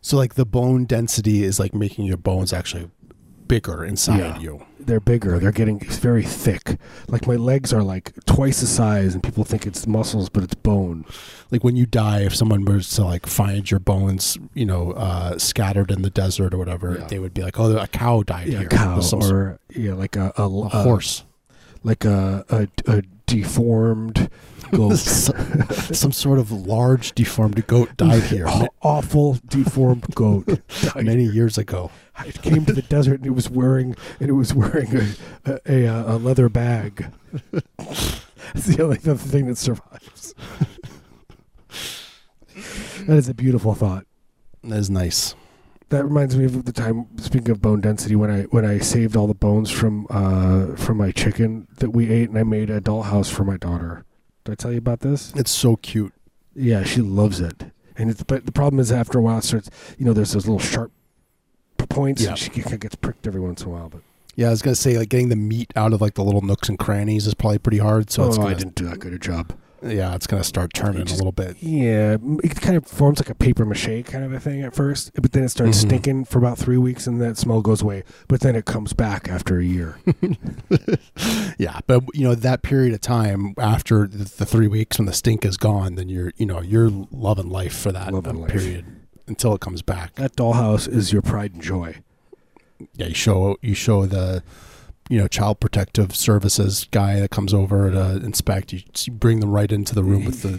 [0.00, 2.90] So like the bone density is like making your bones actually
[3.46, 4.38] bigger inside Yeah.
[4.40, 4.66] you.
[4.80, 5.38] they're bigger.
[5.38, 6.78] They're getting very thick.
[7.06, 10.54] Like my legs are like twice the size, and people think it's muscles, but it's
[10.56, 11.04] bone.
[11.52, 15.38] Like when you die, if someone was to like find your bones, you know, uh,
[15.38, 17.06] scattered in the desert or whatever, Yeah.
[17.08, 19.58] they would be like, "Oh, a cow died Yeah, here." cow With some sort- or
[19.68, 21.22] yeah, like a a, a a horse,
[21.84, 24.30] like a a, a deformed
[24.72, 24.96] goat.
[25.94, 30.60] some sort of large deformed goat died here Aw- awful deformed goat.
[30.96, 31.90] many years ago.
[32.26, 35.06] It came to the desert and it was wearing and it was wearing a
[35.44, 37.06] a, a, uh, a leather bag.
[38.54, 40.34] It's the only other thing that survives.
[43.06, 44.06] that is a beautiful thought.
[44.64, 45.34] That is nice.
[45.88, 47.06] That reminds me of the time.
[47.18, 50.96] Speaking of bone density, when I when I saved all the bones from uh, from
[50.98, 54.04] my chicken that we ate, and I made a dollhouse for my daughter.
[54.44, 55.32] Did I tell you about this?
[55.36, 56.12] It's so cute.
[56.54, 57.64] Yeah, she loves it.
[57.96, 59.70] And it's but the problem is after a while it starts.
[59.98, 60.92] You know, there's those little sharp
[61.88, 62.30] points, Yeah.
[62.30, 63.88] and she gets pricked every once in a while.
[63.88, 64.00] But
[64.34, 66.68] Yeah, I was gonna say like getting the meat out of like the little nooks
[66.68, 68.10] and crannies is probably pretty hard.
[68.10, 69.52] So oh, it's I didn't do that good a job.
[69.84, 71.56] Yeah, it's gonna start turning just- a little bit.
[71.60, 75.10] Yeah, it kind of forms like a paper mache kind of a thing at first,
[75.20, 75.86] but then it starts Mhm.
[75.88, 78.04] stinking for about three weeks, and that smell goes away.
[78.28, 79.96] But then it comes back after a year.
[81.58, 85.12] Yeah, but you know that period of time after the, the three weeks when the
[85.12, 88.12] stink is gone, then you're you know you're loving life for that
[88.48, 88.84] period
[89.28, 90.14] until it comes back.
[90.16, 91.96] that dollhouse is your pride and joy.
[92.96, 94.42] Yeah, you show you show the
[95.12, 98.72] you know child protective services guy that comes over to inspect.
[98.72, 98.80] You,
[99.12, 100.58] bring them right into the room with the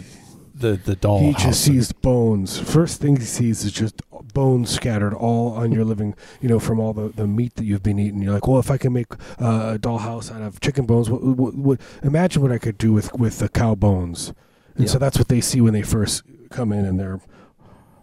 [0.54, 1.18] the the doll.
[1.18, 2.56] he just sees bones.
[2.56, 4.00] First thing he sees is just
[4.32, 7.82] bones scattered all on your living, you know, from all the, the meat that you've
[7.82, 8.22] been eating.
[8.22, 11.20] You're like, well, if I can make uh, a dollhouse out of chicken bones, what,
[11.20, 14.32] what, what, imagine what I could do with with the cow bones.
[14.76, 17.20] And so that's what they see when they first come in, and they're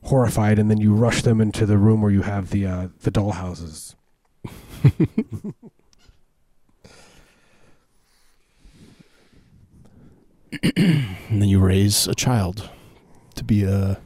[0.04, 0.60] horrified.
[0.60, 3.96] And then you rush them into the room where you have the uh, the dollhouses.
[10.52, 12.70] and then you raise a child
[13.36, 14.00] to be a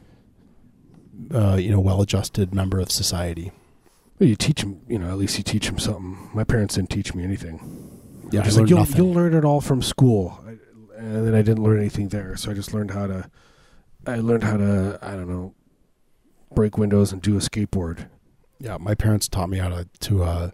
[1.34, 3.52] uh, you know well-adjusted member of society.
[4.20, 6.30] Well, you teach them, you know, at least you teach them something.
[6.34, 7.60] My parents didn't teach me anything.
[8.32, 8.98] Yeah, I Just learned like, you'll, nothing.
[8.98, 10.40] you'll learn it all from school.
[10.48, 10.52] I,
[10.98, 12.36] and then I didn't learn anything there.
[12.38, 13.30] So I just learned how to,
[14.08, 15.54] I learned how to, I don't know,
[16.54, 18.08] break windows and do a skateboard.
[18.60, 20.52] Yeah, my parents taught me how to to uh,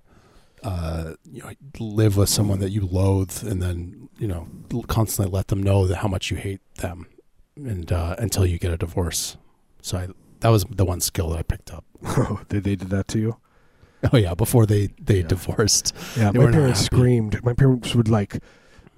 [0.63, 4.47] uh, you know live with someone that you loathe, and then you know
[4.87, 7.07] constantly let them know that how much you hate them,
[7.55, 9.37] and uh, until you get a divorce.
[9.81, 10.07] So I,
[10.41, 11.85] that was the one skill that I picked up.
[12.03, 13.37] Oh, they, they did that to you?
[14.11, 15.27] Oh yeah, before they they Yeah.
[15.27, 15.93] divorced.
[16.17, 17.43] Yeah, They my parents screamed.
[17.43, 18.39] My parents would like,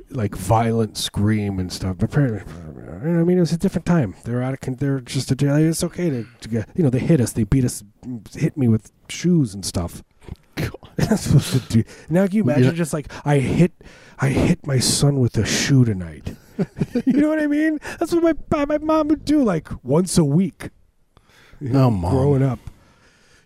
[0.10, 2.00] like violent scream and stuff.
[2.00, 2.50] My parents,
[3.04, 4.16] I mean, it was a different time.
[4.24, 5.36] They were out of, con- they're just a,
[5.68, 7.84] it's okay to, to get, you know, they hit us, they beat us,
[8.34, 10.02] hit me with shoes and stuff.
[10.96, 11.84] That's supposed to do.
[12.10, 12.72] Now can you imagine Yeah.
[12.72, 13.72] just like I hit,
[14.20, 16.36] I hit my son with a shoe tonight.
[17.06, 17.80] you know what I mean?
[18.00, 20.70] That's what my my mom would do like once a week.
[21.60, 22.12] You Oh, Mom.
[22.14, 22.60] growing up.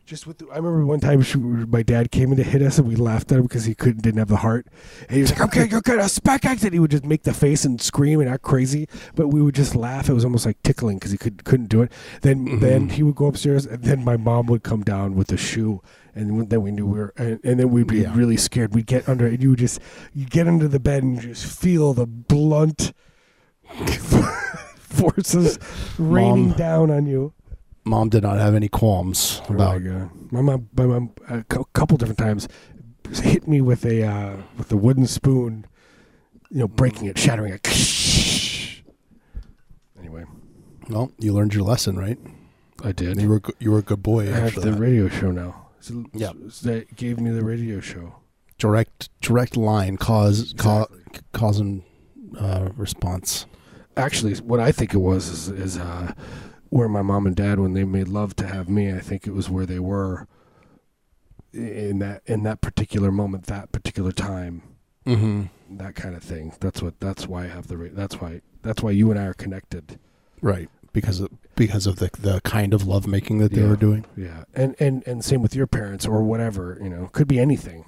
[0.05, 2.77] Just with, the, I remember one time she, my dad came in to hit us,
[2.77, 4.65] and we laughed at him because he couldn't, didn't have the heart.
[5.09, 7.33] And he was like, "Okay, you're good, a spec exit." He would just make the
[7.33, 10.07] face and scream and act crazy, but we would just laugh.
[10.09, 11.91] It was almost like tickling because he could couldn't do it.
[12.21, 12.59] Then Mhm.
[12.61, 15.81] then he would go upstairs, and then my mom would come down with the shoe,
[16.17, 18.15] and then we knew we were, and, and then we'd be Yeah.
[18.15, 18.73] really scared.
[18.75, 19.79] We'd get under, and you would just
[20.13, 22.93] you get under the bed and you just feel the blunt
[24.79, 25.59] forces
[25.97, 26.57] raining Mom.
[26.57, 27.33] down on you.
[27.85, 29.81] Mom did not have any qualms Oh about.
[29.81, 30.09] my!
[30.31, 31.43] My mom, my mom, a
[31.73, 32.47] couple different times
[33.21, 35.65] hit me with a uh, with a wooden spoon,
[36.49, 37.63] you know, breaking it, shattering it.
[39.99, 40.25] Anyway,
[40.89, 42.17] Well, you learned your lesson, right?
[42.83, 43.19] I did.
[43.19, 44.23] You were you were a good boy.
[44.33, 44.79] I have the that.
[44.79, 45.66] radio show now.
[46.13, 46.31] Yeah.
[46.63, 48.15] that gave me the radio show.
[48.57, 50.87] direct direct line cause ca-
[51.33, 51.83] cause and
[52.39, 53.45] uh, response.
[53.95, 56.13] Actually, what I think it was is, is uh,
[56.69, 59.31] where my mom and dad, when they made love to have me, I think it
[59.33, 60.27] was where they were
[61.53, 64.61] in that in that particular moment, that particular time.
[65.05, 65.77] Mm-hmm.
[65.77, 66.53] that kind of thing.
[66.59, 66.99] That's what.
[66.99, 67.77] That's why I have the.
[67.93, 68.41] That's why.
[68.61, 69.99] That's why you and I are connected.
[70.41, 70.69] Right,
[70.99, 73.69] because of because of the the kind of lovemaking that they Yeah.
[73.69, 74.05] were doing.
[74.15, 76.77] Yeah, and and and same with your parents or whatever.
[76.81, 77.85] You know, could be anything.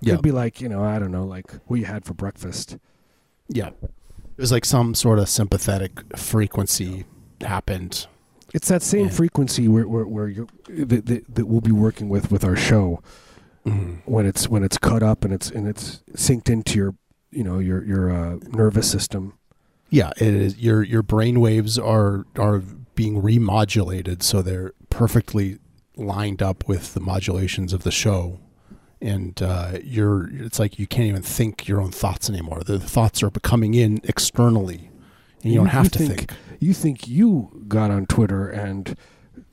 [0.00, 2.76] Yeah, Could be like you know, I don't know, like what you had for breakfast.
[3.48, 3.70] yeah.
[4.38, 7.04] It was like some sort of sympathetic frequency
[7.42, 8.06] happened.
[8.54, 9.12] It's that same Yeah.
[9.12, 13.00] frequency where where, where you that, that, that we'll be working with with our show
[13.66, 14.10] Mm-hmm.
[14.10, 16.94] when it's when it's cut up and it's and it's synced into your
[17.30, 19.34] you know your your uh, nervous system.
[19.90, 20.58] Yeah, it is.
[20.58, 22.60] Your your brain waves are are
[22.94, 25.58] being remodulated, so they're perfectly
[25.96, 28.38] lined up with the modulations of the show,
[29.00, 32.62] and uh, you're it's like you can't even think your own thoughts anymore.
[32.64, 34.90] The thoughts are coming in externally,
[35.42, 36.32] and you don't have to think.
[36.60, 38.96] You think you got on Twitter and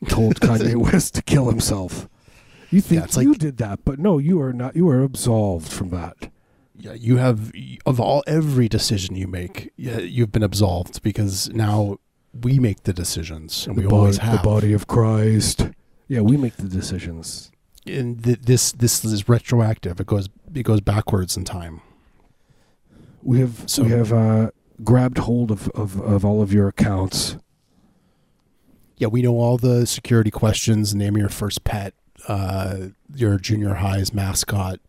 [0.07, 2.07] told Kanye West to kill himself.
[2.69, 4.75] You think Yeah, you like- did that, but no, you are not.
[4.75, 6.29] You are absolved from that.
[6.79, 7.51] Yeah, you have
[7.85, 11.97] of all every decision you make, you've been absolved because now
[12.39, 14.37] we make the decisions, and the we body, always have.
[14.43, 15.69] the body of Christ.
[16.07, 17.51] Yeah, we make the decisions.
[17.87, 19.99] and th- this this is retroactive.
[19.99, 21.81] It goes it goes backwards in time.
[23.23, 24.51] We have So- we have uh,
[24.83, 27.37] grabbed hold of, of, of all of your accounts.
[28.97, 30.93] Yeah, we know all the security questions.
[30.95, 31.93] Name of your first pet,
[32.27, 34.79] uh, your junior high's mascot.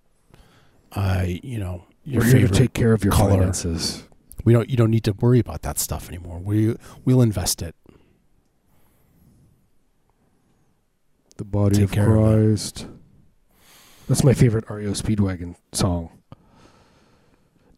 [0.93, 3.31] Uh, you know your We're here to take care of your color.
[3.39, 4.05] finances.
[4.45, 4.69] we don't.
[4.71, 6.39] You don't need to worry about that stuff anymore.
[6.39, 7.75] We we'll invest it.
[11.37, 12.35] The body Take of care of.
[12.49, 12.87] Christ.
[14.09, 16.11] That's my favorite REO Speedwagon song.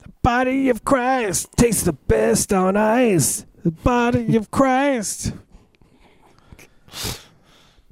[0.03, 3.45] The body of Christ tastes the best on ice.
[3.65, 5.33] The body of Christ.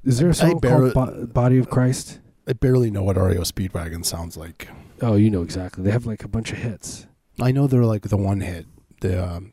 [0.04, 2.20] Is there a song barely- called Bo- Body of Christ?
[2.46, 4.68] I barely know what REO Speedwagon sounds like.
[5.00, 5.84] Oh, you know exactly.
[5.84, 7.06] They have like a bunch of hits.
[7.40, 8.66] I know they're like the one hit.
[9.00, 9.52] The um,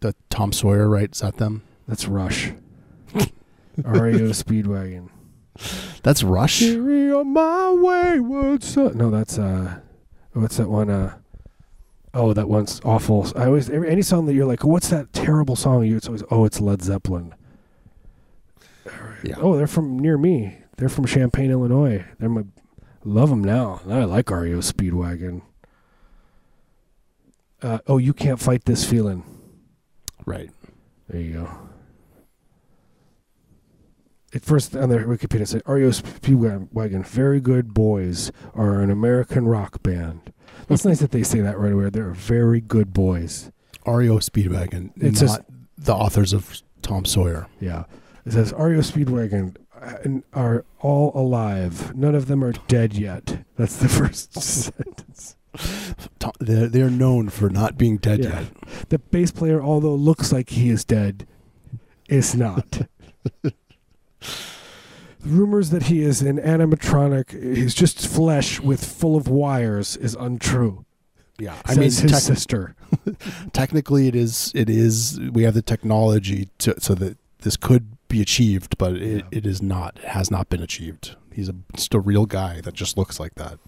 [0.00, 1.10] the Tom Sawyer, right?
[1.12, 1.62] Is that them?
[1.86, 2.52] That's Rush.
[3.76, 5.10] REO Speedwagon.
[6.02, 6.60] That's Rush.
[6.60, 8.96] Carry on my wayward son.
[8.98, 9.80] No, that's uh,
[10.32, 10.90] what's that one?
[10.90, 11.18] Uh,
[12.14, 13.26] oh, that one's awful.
[13.36, 15.84] I always every, any song that you're like, what's that terrible song?
[15.84, 17.34] You it's always oh, it's Led Zeppelin.
[19.22, 19.34] Yeah.
[19.38, 20.58] Oh, they're from near me.
[20.76, 22.04] They're from Champaign, Illinois.
[22.18, 22.44] They're my
[23.04, 23.80] love them now.
[23.88, 25.42] I like REO Speedwagon.
[27.62, 29.24] Uh, oh, you can't fight this feeling.
[30.24, 30.50] Right.
[31.08, 31.50] There you go.
[34.34, 39.46] At first, on their Wikipedia, it said REO Speedwagon, very good boys, are an American
[39.48, 40.32] rock band.
[40.68, 41.88] That's nice that they say that right away.
[41.88, 43.50] They're very good boys.
[43.86, 44.90] REO Speedwagon.
[44.96, 45.40] It's not just-
[45.78, 47.46] the authors of Tom Sawyer.
[47.58, 47.84] Yeah.
[48.26, 51.94] It says REO Speedwagon Uh, are all alive.
[51.94, 53.44] None of them are dead yet.
[53.56, 55.36] That's the first sentence.
[56.40, 58.40] They're, they're known for not being dead Yeah.
[58.40, 58.88] yet.
[58.90, 61.26] The bass player, although looks like he is dead,
[62.08, 62.82] is not.
[65.24, 70.84] Rumors that he is an animatronic, he's just flesh with full of wires, is untrue.
[71.40, 72.76] Yeah, I mean, his tec- sister.
[73.52, 74.52] technically, it is.
[74.54, 75.20] It is.
[75.32, 79.38] We have the technology to so that this could be achieved, but it, Yeah.
[79.38, 79.98] it is not.
[80.02, 81.16] It has not been achieved.
[81.32, 83.58] He's a just a real guy that just looks like that.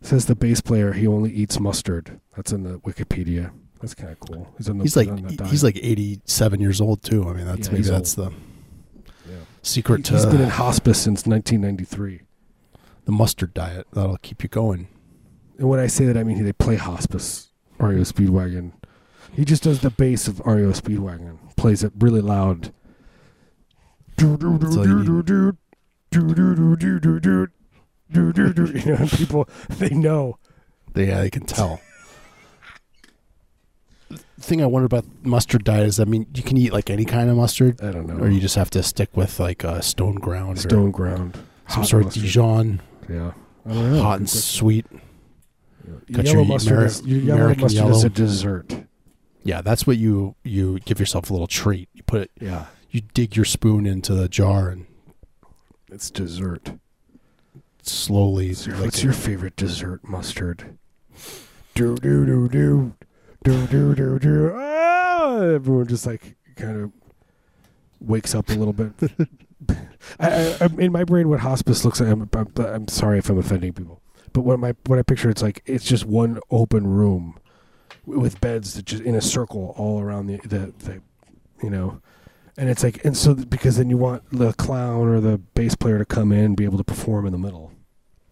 [0.00, 2.20] Says the bass player, he only eats mustard.
[2.36, 3.50] That's in the Wikipedia.
[3.80, 4.52] That's kind of cool.
[4.56, 4.84] He's on the.
[4.84, 7.28] He's like the he's like eighty seven years old too.
[7.28, 8.30] I mean, that's Yeah, maybe he's that's the
[9.28, 9.36] Yeah.
[9.62, 12.22] secret to He's been in hospice since 1993.
[13.04, 13.86] the mustard diet.
[13.92, 14.88] That'll keep you going.
[15.58, 17.48] And when I say that, I mean they play hospice
[17.78, 18.72] REO Speedwagon.
[19.32, 22.72] He just does the bass of REO Speedwagon, plays it really loud.
[24.18, 25.52] Do do do do do
[26.10, 27.48] do do do do do
[28.12, 28.78] do do do.
[28.78, 29.48] You know, people
[29.78, 30.38] they know.
[30.94, 31.80] Yeah, I can tell.
[34.08, 37.04] the thing I wonder about mustard diet is, I mean, you can eat like any
[37.04, 38.16] kind of mustard, I don't know.
[38.16, 41.38] or you just have to stick with like uh, stone ground or stone ground,
[41.68, 42.22] some sort mustard.
[42.22, 43.32] of Dijon, Yeah,
[43.66, 44.02] I don't know.
[44.02, 44.86] hot and sweet.
[46.08, 48.74] Your yellow mustard, Ameri- is, yellow American mustard is a dessert.
[49.44, 51.88] Yeah, that's what you you give yourself a little treat.
[51.94, 54.86] You put it, Yeah, you dig your spoon into the jar and
[55.90, 56.72] it's dessert.
[57.82, 58.48] slowly.
[58.48, 60.76] What's your, like what's your favorite dessert mustard?
[61.74, 62.94] Do do do do
[63.44, 64.52] do do do do.
[64.54, 65.38] Ah!
[65.40, 66.92] Everyone just like kind of
[68.00, 68.92] wakes up a little bit.
[70.20, 72.10] I, I, in my brain, what hospice looks like.
[72.10, 74.00] I'm, I'm, I'm sorry if I'm offending people,
[74.32, 77.38] but what my what I picture, it's like it's just one open room
[78.06, 81.00] with beds that just in a circle all around the the, the
[81.62, 82.00] you know.
[82.58, 85.96] And it's like, and so because then you want the clown or the bass player
[85.98, 87.72] to come in and be able to perform in the middle.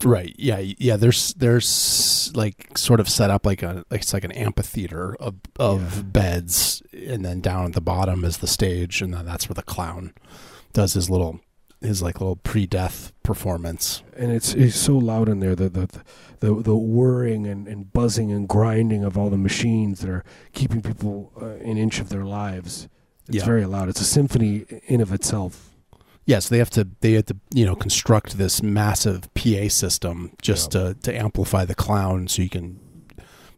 [0.05, 0.35] Right.
[0.37, 0.59] Yeah.
[0.59, 0.97] Yeah.
[0.97, 5.37] There's there's like sort of set up like a like it's like an amphitheater of
[5.59, 6.03] of Yeah.
[6.03, 9.62] beds, and then down at the bottom is the stage, and then that's where the
[9.62, 10.12] clown
[10.72, 11.41] does his little
[11.81, 14.03] his like little pre-death performance.
[14.16, 15.89] and it's it's so loud in there the the
[16.41, 20.83] the, the whirring and, and buzzing and grinding of all the machines that are keeping
[20.83, 22.89] people uh, an inch of their lives.
[23.29, 23.45] It's Yeah.
[23.45, 23.89] very loud.
[23.89, 25.70] It's a symphony in of itself.
[26.27, 30.33] Yeah, so they have to they have to you know construct this massive PA system
[30.43, 32.81] just to to amplify the clown, so you can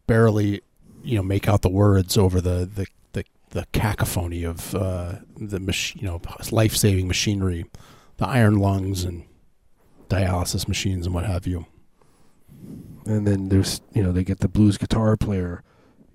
[0.07, 0.61] barely
[1.03, 5.59] you know make out the words over the the the, the cacophony of uh, the
[5.59, 7.65] mach- you know life saving machinery,
[8.19, 9.25] the iron lungs and
[10.11, 11.65] dialysis machines and what have you.
[13.07, 15.63] And then there's you know they get the blues guitar player.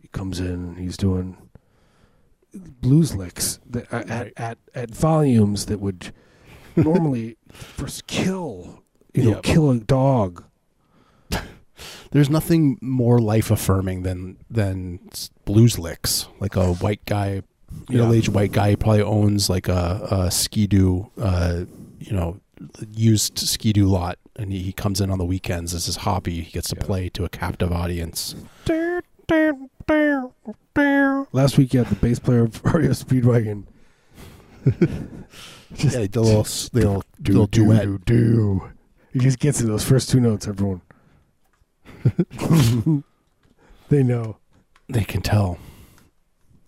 [0.02, 1.38] He comes in he's doing
[2.54, 4.34] blues licks that, at, Right.
[4.38, 6.14] at at volumes that would
[6.76, 8.84] normally first kill
[9.14, 9.44] you know Yep.
[9.44, 10.44] kill a dog.
[12.12, 15.00] There's nothing more life affirming than than
[15.46, 16.28] blues licks.
[16.40, 17.42] Like a white guy,
[17.90, 21.66] middle aged white guy, he probably owns like a, a skidoo, uh,
[22.00, 22.40] you know,
[22.96, 26.42] used skidoo lot, and he, he comes in on the weekends as his hobby.
[26.42, 26.86] He gets to Yeah.
[26.86, 28.36] play to a captive audience.
[31.32, 33.66] Last week you had the bass player of REO Speedwagon.
[35.76, 37.84] Just Yeah, the little the little, do little do duet.
[37.84, 38.72] do do.
[39.12, 40.48] He just gets to those first two notes.
[40.48, 40.82] Everyone,
[43.90, 44.38] they know.
[44.90, 45.58] They can tell.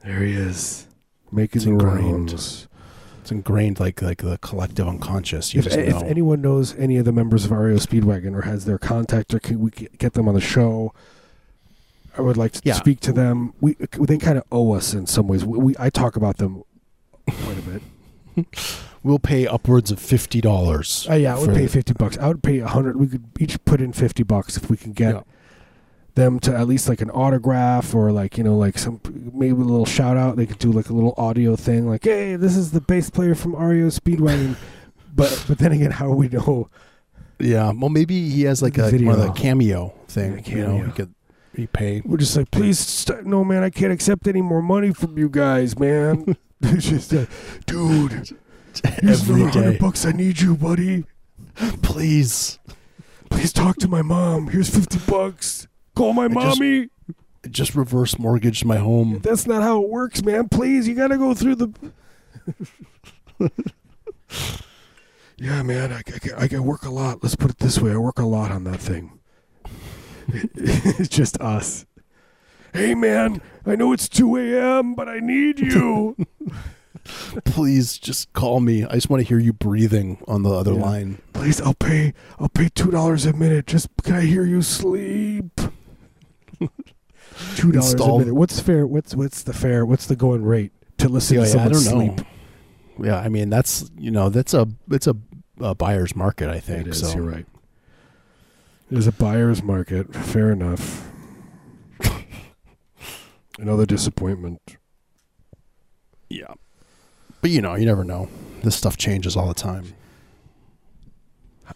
[0.03, 0.88] There he is,
[1.32, 2.30] making It's the ingrained.
[2.32, 2.68] rounds.
[3.22, 5.53] It's ingrained like like the collective unconscious.
[5.53, 8.66] You If, just if anyone knows any of the members of REO Speedwagon or has
[8.66, 10.93] their contact, or can we get them on the show?
[12.18, 12.74] I would like to Yeah.
[12.74, 13.53] speak to them.
[13.61, 15.43] We they kind of owe us in some ways.
[15.45, 16.63] We, we I talk about them
[17.28, 17.82] quite a bit.
[19.03, 21.07] we'll pay upwards of fifty dollars.
[21.09, 22.18] Uh, yeah, I would pay fifty bucks.
[22.18, 22.97] I would pay a hundred.
[22.97, 25.22] We could each put in fifty bucks if we can get Yeah.
[26.16, 28.99] them to at least like an autograph or like you know like some
[29.34, 30.36] maybe a little shout out.
[30.36, 33.36] They could do like a little audio thing, like "Hey, this is the bass player
[33.36, 34.55] from REO Speedwagon."
[35.16, 36.70] but but then again, how do we know?
[37.39, 39.09] Yeah, well, maybe he has like a video.
[39.09, 40.41] one of the cameo thing.
[40.45, 40.86] Yeah, You know, cameo.
[40.86, 41.13] he could
[41.58, 42.01] he pay.
[42.06, 45.30] We're just like, please, st- no, man, I can't accept any more money from you
[45.30, 46.36] guys, man.
[46.62, 47.26] it's just, uh,
[47.66, 48.12] dude,
[49.01, 49.78] here's Every hundred day.
[49.78, 50.06] bucks.
[50.06, 51.06] I need you, buddy.
[51.82, 52.60] Please,
[53.30, 54.47] Please talk to my mom.
[54.49, 55.68] Here's fifty bucks.
[55.95, 56.89] Call my I just- mommy.
[57.49, 59.20] just reverse mortgage my home.
[59.24, 60.47] That's not how it works, man.
[60.49, 61.74] Please, you got to go through the.
[65.38, 65.97] yeah, man, I,
[66.38, 67.20] I, I, I work a lot.
[67.24, 69.20] Let's put it this way: I work a lot on that thing.
[70.28, 71.86] It's just us.
[72.73, 76.15] Hey, man, I know it's two a.m., but I need you.
[77.45, 78.84] Please, just call me.
[78.84, 80.82] I just want to hear you breathing on the other Yeah.
[80.82, 81.21] line.
[81.34, 82.13] Please, I'll pay.
[82.39, 83.67] I'll pay two dollars a minute.
[83.67, 85.61] Just can I hear you sleep?
[87.55, 88.34] Two dollars a minute.
[88.34, 88.88] What's fair?
[88.88, 89.86] What's what's the fair?
[89.86, 92.17] What's the going rate to listen Yeah, to someone don't sleep?
[92.17, 93.05] know.
[93.07, 95.15] Yeah, I mean that's you know that's a it's a,
[95.59, 96.49] a buyer's market.
[96.49, 97.01] I think It is.
[97.01, 97.13] so.
[97.15, 97.45] You're right.
[98.89, 100.13] There's a buyer's market.
[100.13, 101.09] Fair enough.
[103.57, 104.61] Another disappointment.
[106.29, 106.53] Yeah,
[107.41, 108.27] but you know you never know.
[108.63, 109.93] This stuff changes all the time.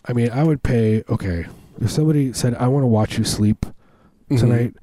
[0.06, 1.04] I mean, I would pay.
[1.10, 1.46] Okay,
[1.80, 3.66] if somebody said, "I want to watch you sleep
[4.30, 4.76] tonight,"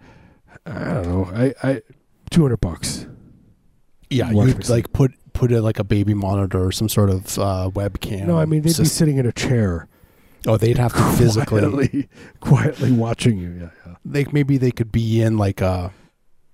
[0.65, 1.31] I don't know.
[1.35, 1.83] I, I,
[2.31, 3.07] two hundred bucks.
[4.09, 4.69] Yeah, Watch me you'd sleep.
[4.87, 8.27] like put put it like a baby monitor or some sort of uh, webcam.
[8.27, 9.89] No, I mean they'd be sitting in a chair,
[10.47, 11.61] oh, they'd have to physically.
[11.61, 12.09] quietly,
[12.41, 13.51] quietly watching you.
[13.51, 13.95] Yeah, yeah.
[14.05, 15.93] They maybe they could be in like a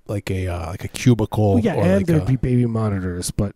[0.06, 1.54] like a uh, like a cubicle.
[1.54, 3.54] Well, yeah, or and like there'd a- be baby monitors, but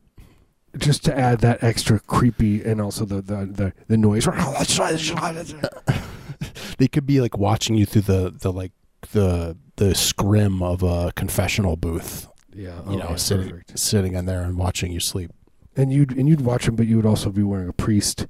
[0.79, 4.27] just to add that extra creepy and also the the the, the noise.
[6.79, 8.73] they could be like watching you through the the like
[9.13, 12.29] the the scrim of a confessional booth.
[12.55, 13.79] Yeah, You know, sitting perfect.
[13.79, 15.31] sitting in there and watching you sleep.
[15.77, 18.27] And you'd and you'd watch them, but you would also be wearing a priest.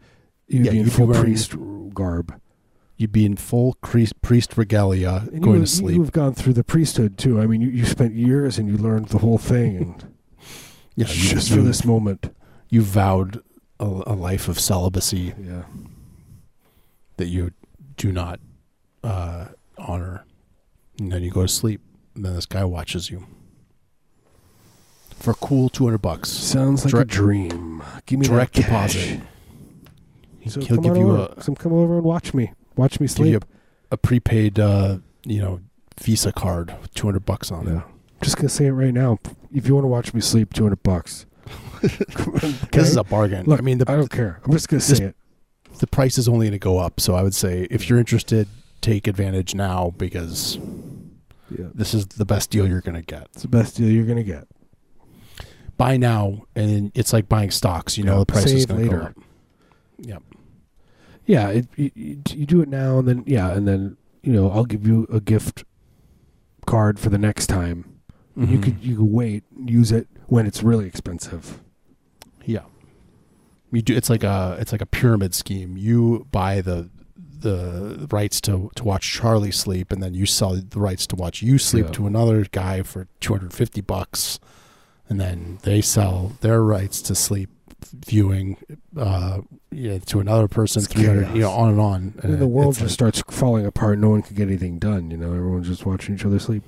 [0.49, 1.55] You'd Yeah, be in full priest
[1.95, 2.41] garb.
[2.97, 5.97] You'd be in full priest, priest regalia, And going you, to sleep.
[5.97, 7.41] You've gone through the priesthood too.
[7.41, 10.05] I mean, you, you spent years and you learned the whole thing, and
[10.97, 12.35] yeah, you, just for this moment.
[12.71, 13.43] you vowed
[13.79, 15.65] a, a life of celibacy Yeah,
[17.19, 17.51] that you
[17.99, 18.41] do not
[19.05, 20.25] uh, honor,
[20.99, 21.81] and then you go to sleep.
[22.15, 23.27] And then this guy watches you
[25.11, 26.31] for a cool two hundred bucks.
[26.31, 27.83] sounds like Direct- a dream.
[28.07, 28.95] Give me direct that cash.
[28.95, 29.21] deposit.
[30.49, 31.33] So He'll come on you over.
[31.37, 32.53] a So come over and watch me.
[32.77, 33.45] Watch me sleep.
[33.91, 35.61] a, a prepaid, uh, you know,
[36.01, 37.79] Visa card, two hundred bucks on Yeah.
[37.79, 37.83] it.
[38.23, 39.19] Just gonna say it right now.
[39.53, 41.27] If you want to watch me sleep, two hundred bucks.
[42.73, 43.47] This is a bargain.
[43.47, 44.41] Look, I mean, the I don't care.
[44.45, 45.17] I'm just gonna This- say it.
[45.79, 47.01] the price is only going to go up.
[47.01, 48.49] So I would say if you're interested,
[48.81, 50.59] take advantage now because
[51.51, 53.29] Yeah, this is the best deal you're going to get.
[53.35, 54.49] it's the best deal you're gonna get.
[55.77, 57.99] Buy now, and it's like buying stocks.
[57.99, 59.09] You know Yeah, the price is going to go later.
[59.09, 59.15] up.
[59.99, 60.23] Yep.
[61.27, 61.91] Yeah, it, you,
[62.31, 65.21] you do it now, and then yeah, and then you know I'll give you a
[65.21, 65.65] gift
[66.67, 67.99] card for the next time.
[68.37, 68.53] Mm-hmm.
[68.53, 71.61] You could you could wait, use it when it's really expensive.
[72.45, 72.65] Yeah.
[73.73, 73.97] You do.
[73.97, 75.77] It's like a it's like a pyramid scheme.
[75.77, 76.91] You buy the
[77.39, 81.43] the rights to to watch Charlie sleep, and then you sell the rights to watch
[81.43, 81.93] you sleep Yeah.
[81.93, 84.39] to another guy for two hundred fifty bucks,
[85.09, 87.51] and then they sell their rights to sleep
[87.93, 88.57] viewing
[88.97, 91.35] uh, yeah, to another person, It's 300, chaos.
[91.35, 92.03] you know, on and on.
[92.03, 93.99] Mean, And the world just starts falling apart.
[93.99, 95.11] No one can get anything done.
[95.11, 96.63] You know, everyone's just watching each other sleep.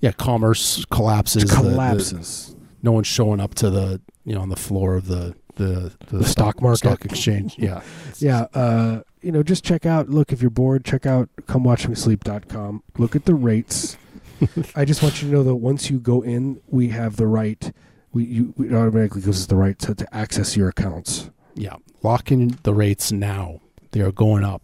[0.00, 1.42] yeah, commerce collapses.
[1.44, 2.54] It the- the- collapses.
[2.82, 6.18] no one's showing up to the you know on the floor of the the the,
[6.18, 6.78] The stock market.
[6.78, 7.56] stock exchange.
[7.58, 7.80] Yeah,
[8.18, 8.42] yeah.
[8.54, 10.08] Uh, you know, just check out.
[10.08, 12.82] Look, if you're bored, check out comewatchmesleep.com.
[12.98, 13.96] Look at the rates.
[14.76, 17.72] I just want you to know that once you go in, we have the right.
[18.12, 21.30] We you it automatically gives us the right to, to access your accounts.
[21.54, 21.76] yeah.
[22.02, 23.60] Lock in the rates now.
[23.90, 24.62] They are going up.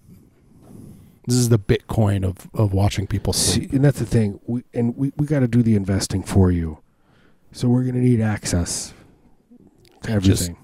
[1.26, 3.70] This is the Bitcoin of of watching people sleep.
[3.70, 4.40] See, and that's the thing.
[4.46, 6.78] We and we, we got to do the investing for you.
[7.52, 8.92] So we're going to need access
[10.02, 10.56] to Just- everything.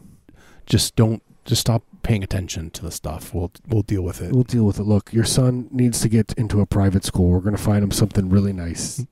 [0.67, 1.23] Just don't.
[1.45, 3.35] Just stop paying attention to the stuff.
[3.35, 4.33] We'll we'll deal with it.
[4.33, 4.85] We'll deal with it.
[4.85, 7.31] Look, your son needs to get into a private school.
[7.31, 9.05] We're going to find him something really nice.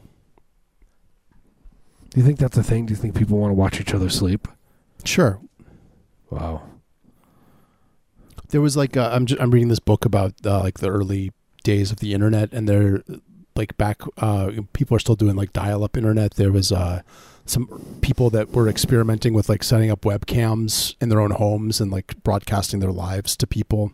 [2.10, 2.86] Do you think that's a thing?
[2.86, 4.48] Do you think people want to watch each other sleep?
[5.04, 5.40] Sure.
[6.30, 6.62] Wow.
[8.48, 11.32] There was like uh, I'm just, I'm reading this book about uh, like the early
[11.62, 13.02] days of the internet, and they're
[13.54, 14.00] like back.
[14.18, 16.34] Uh, people are still doing like dial-up internet.
[16.34, 17.02] There was uh,
[17.50, 21.90] some people that were experimenting with like setting up webcams in their own homes and
[21.90, 23.92] like broadcasting their lives to people.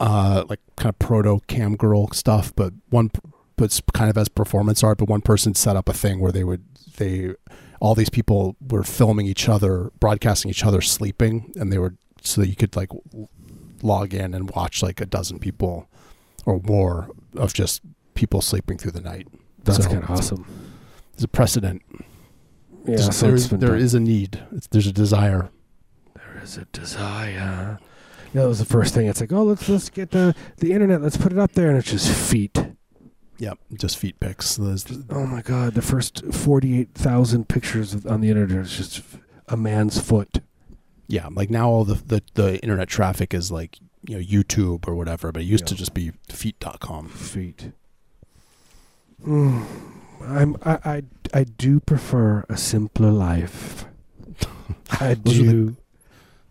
[0.00, 3.10] uh, like kind of proto cam girl stuff, but one
[3.56, 4.98] but it's kind of as performance art.
[4.98, 6.64] But one person set up a thing where they would
[6.98, 7.34] they
[7.80, 12.40] all these people were filming each other, broadcasting each other sleeping, and they were so
[12.42, 12.90] that you could like
[13.82, 15.88] log in and watch like a dozen people
[16.44, 17.82] or more of just
[18.14, 19.28] people sleeping through the night.
[19.64, 20.46] That's So, kind of awesome.
[21.12, 21.82] There's a precedent.
[22.88, 23.78] Yeah, There's- so there it's is- been there done.
[23.78, 24.40] is a need.
[24.52, 25.50] It's, there's a desire.
[26.14, 27.78] There is a desire.
[28.32, 29.06] Yeah, that was the first thing.
[29.06, 31.02] It's like, oh, let's let's get the the internet.
[31.02, 32.58] Let's put it up there, and it's just feet.
[33.38, 34.56] Yep, just feet pics.
[34.56, 39.02] There's, Oh my god, the first forty-eight thousand pictures of- on the internet is just
[39.48, 40.40] a man's foot.
[41.08, 44.94] yeah, like now all the, the the internet traffic is like you know YouTube or
[44.94, 45.78] whatever, but it used to Yeah.
[45.78, 47.08] just be feet.com.
[47.08, 47.72] feet.
[49.24, 49.64] Mm,
[50.22, 51.02] I'm I, I
[51.34, 53.84] I do prefer a simpler life.
[55.00, 55.76] I are the- do.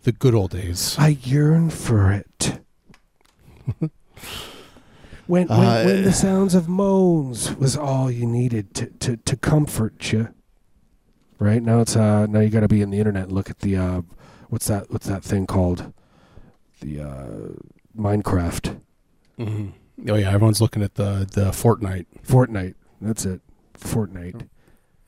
[0.04, 0.96] The good old days.
[1.00, 2.60] I yearn for it.
[5.28, 9.36] when when, Uh, when the sounds of moans was all you needed to, to, to
[9.36, 10.30] comfort you.
[11.40, 13.60] Right now it's uh now you got to be in the internet and look at
[13.60, 14.02] the uh
[14.50, 15.92] what's that what's that thing called
[16.82, 17.28] the uh
[17.98, 18.80] Minecraft
[19.38, 19.68] hmm
[20.08, 22.06] Oh yeah, everyone's looking at the the Fortnite.
[22.26, 23.42] Fortnite that's it
[23.80, 24.48] Fortnite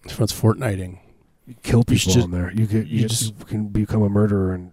[0.05, 0.99] Everyone's Fortniting.
[1.45, 2.51] you kill people just- on there.
[2.53, 4.72] You get you, you just just- can become a murderer, and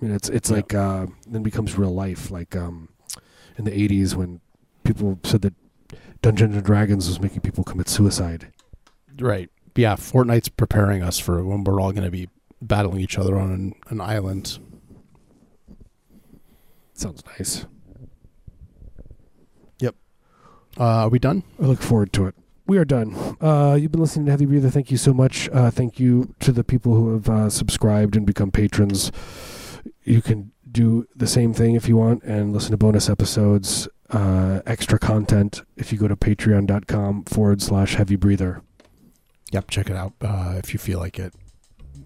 [0.00, 0.56] you know, it's it's Yeah.
[0.56, 2.30] like uh, then becomes real life.
[2.30, 2.88] Like um,
[3.56, 4.40] in the '80s when
[4.84, 5.54] people said that
[6.22, 8.52] Dungeons and Dragons was making people commit suicide.
[9.18, 9.48] Right.
[9.76, 12.28] Yeah, Fortnite's preparing us for when we're all going to be
[12.60, 14.58] battling each other on an, an island.
[16.94, 17.64] Sounds nice.
[19.80, 19.94] Yep.
[20.78, 21.42] Uh, are we done?
[21.60, 22.34] I look forward to it.
[22.72, 23.14] We are done.
[23.38, 24.70] Uh, you've been listening to Heavy Breather.
[24.70, 25.46] Thank you so much.
[25.50, 29.12] Uh, thank you to the people who have uh, subscribed and become patrons.
[30.04, 34.62] You can do the same thing if you want and listen to bonus episodes, uh,
[34.64, 38.62] extra content if you go to patreon.com forward slash heavy breather.
[39.52, 41.34] Yep, check it out uh, if you feel like it.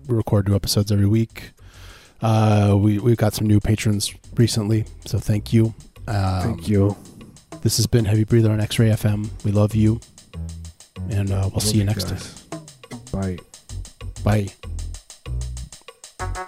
[0.09, 1.53] We record new episodes every week.
[2.21, 5.75] Uh, we we've got some new patrons recently, so thank you.
[6.09, 6.97] Um, Thank you.
[7.63, 9.29] This has been Heavy Breather on X Ray FM.
[9.45, 10.01] We love you,
[11.11, 12.45] and uh, we'll Love see you next guys.
[12.51, 13.39] time.
[14.25, 14.49] Bye.
[16.19, 16.47] Bye.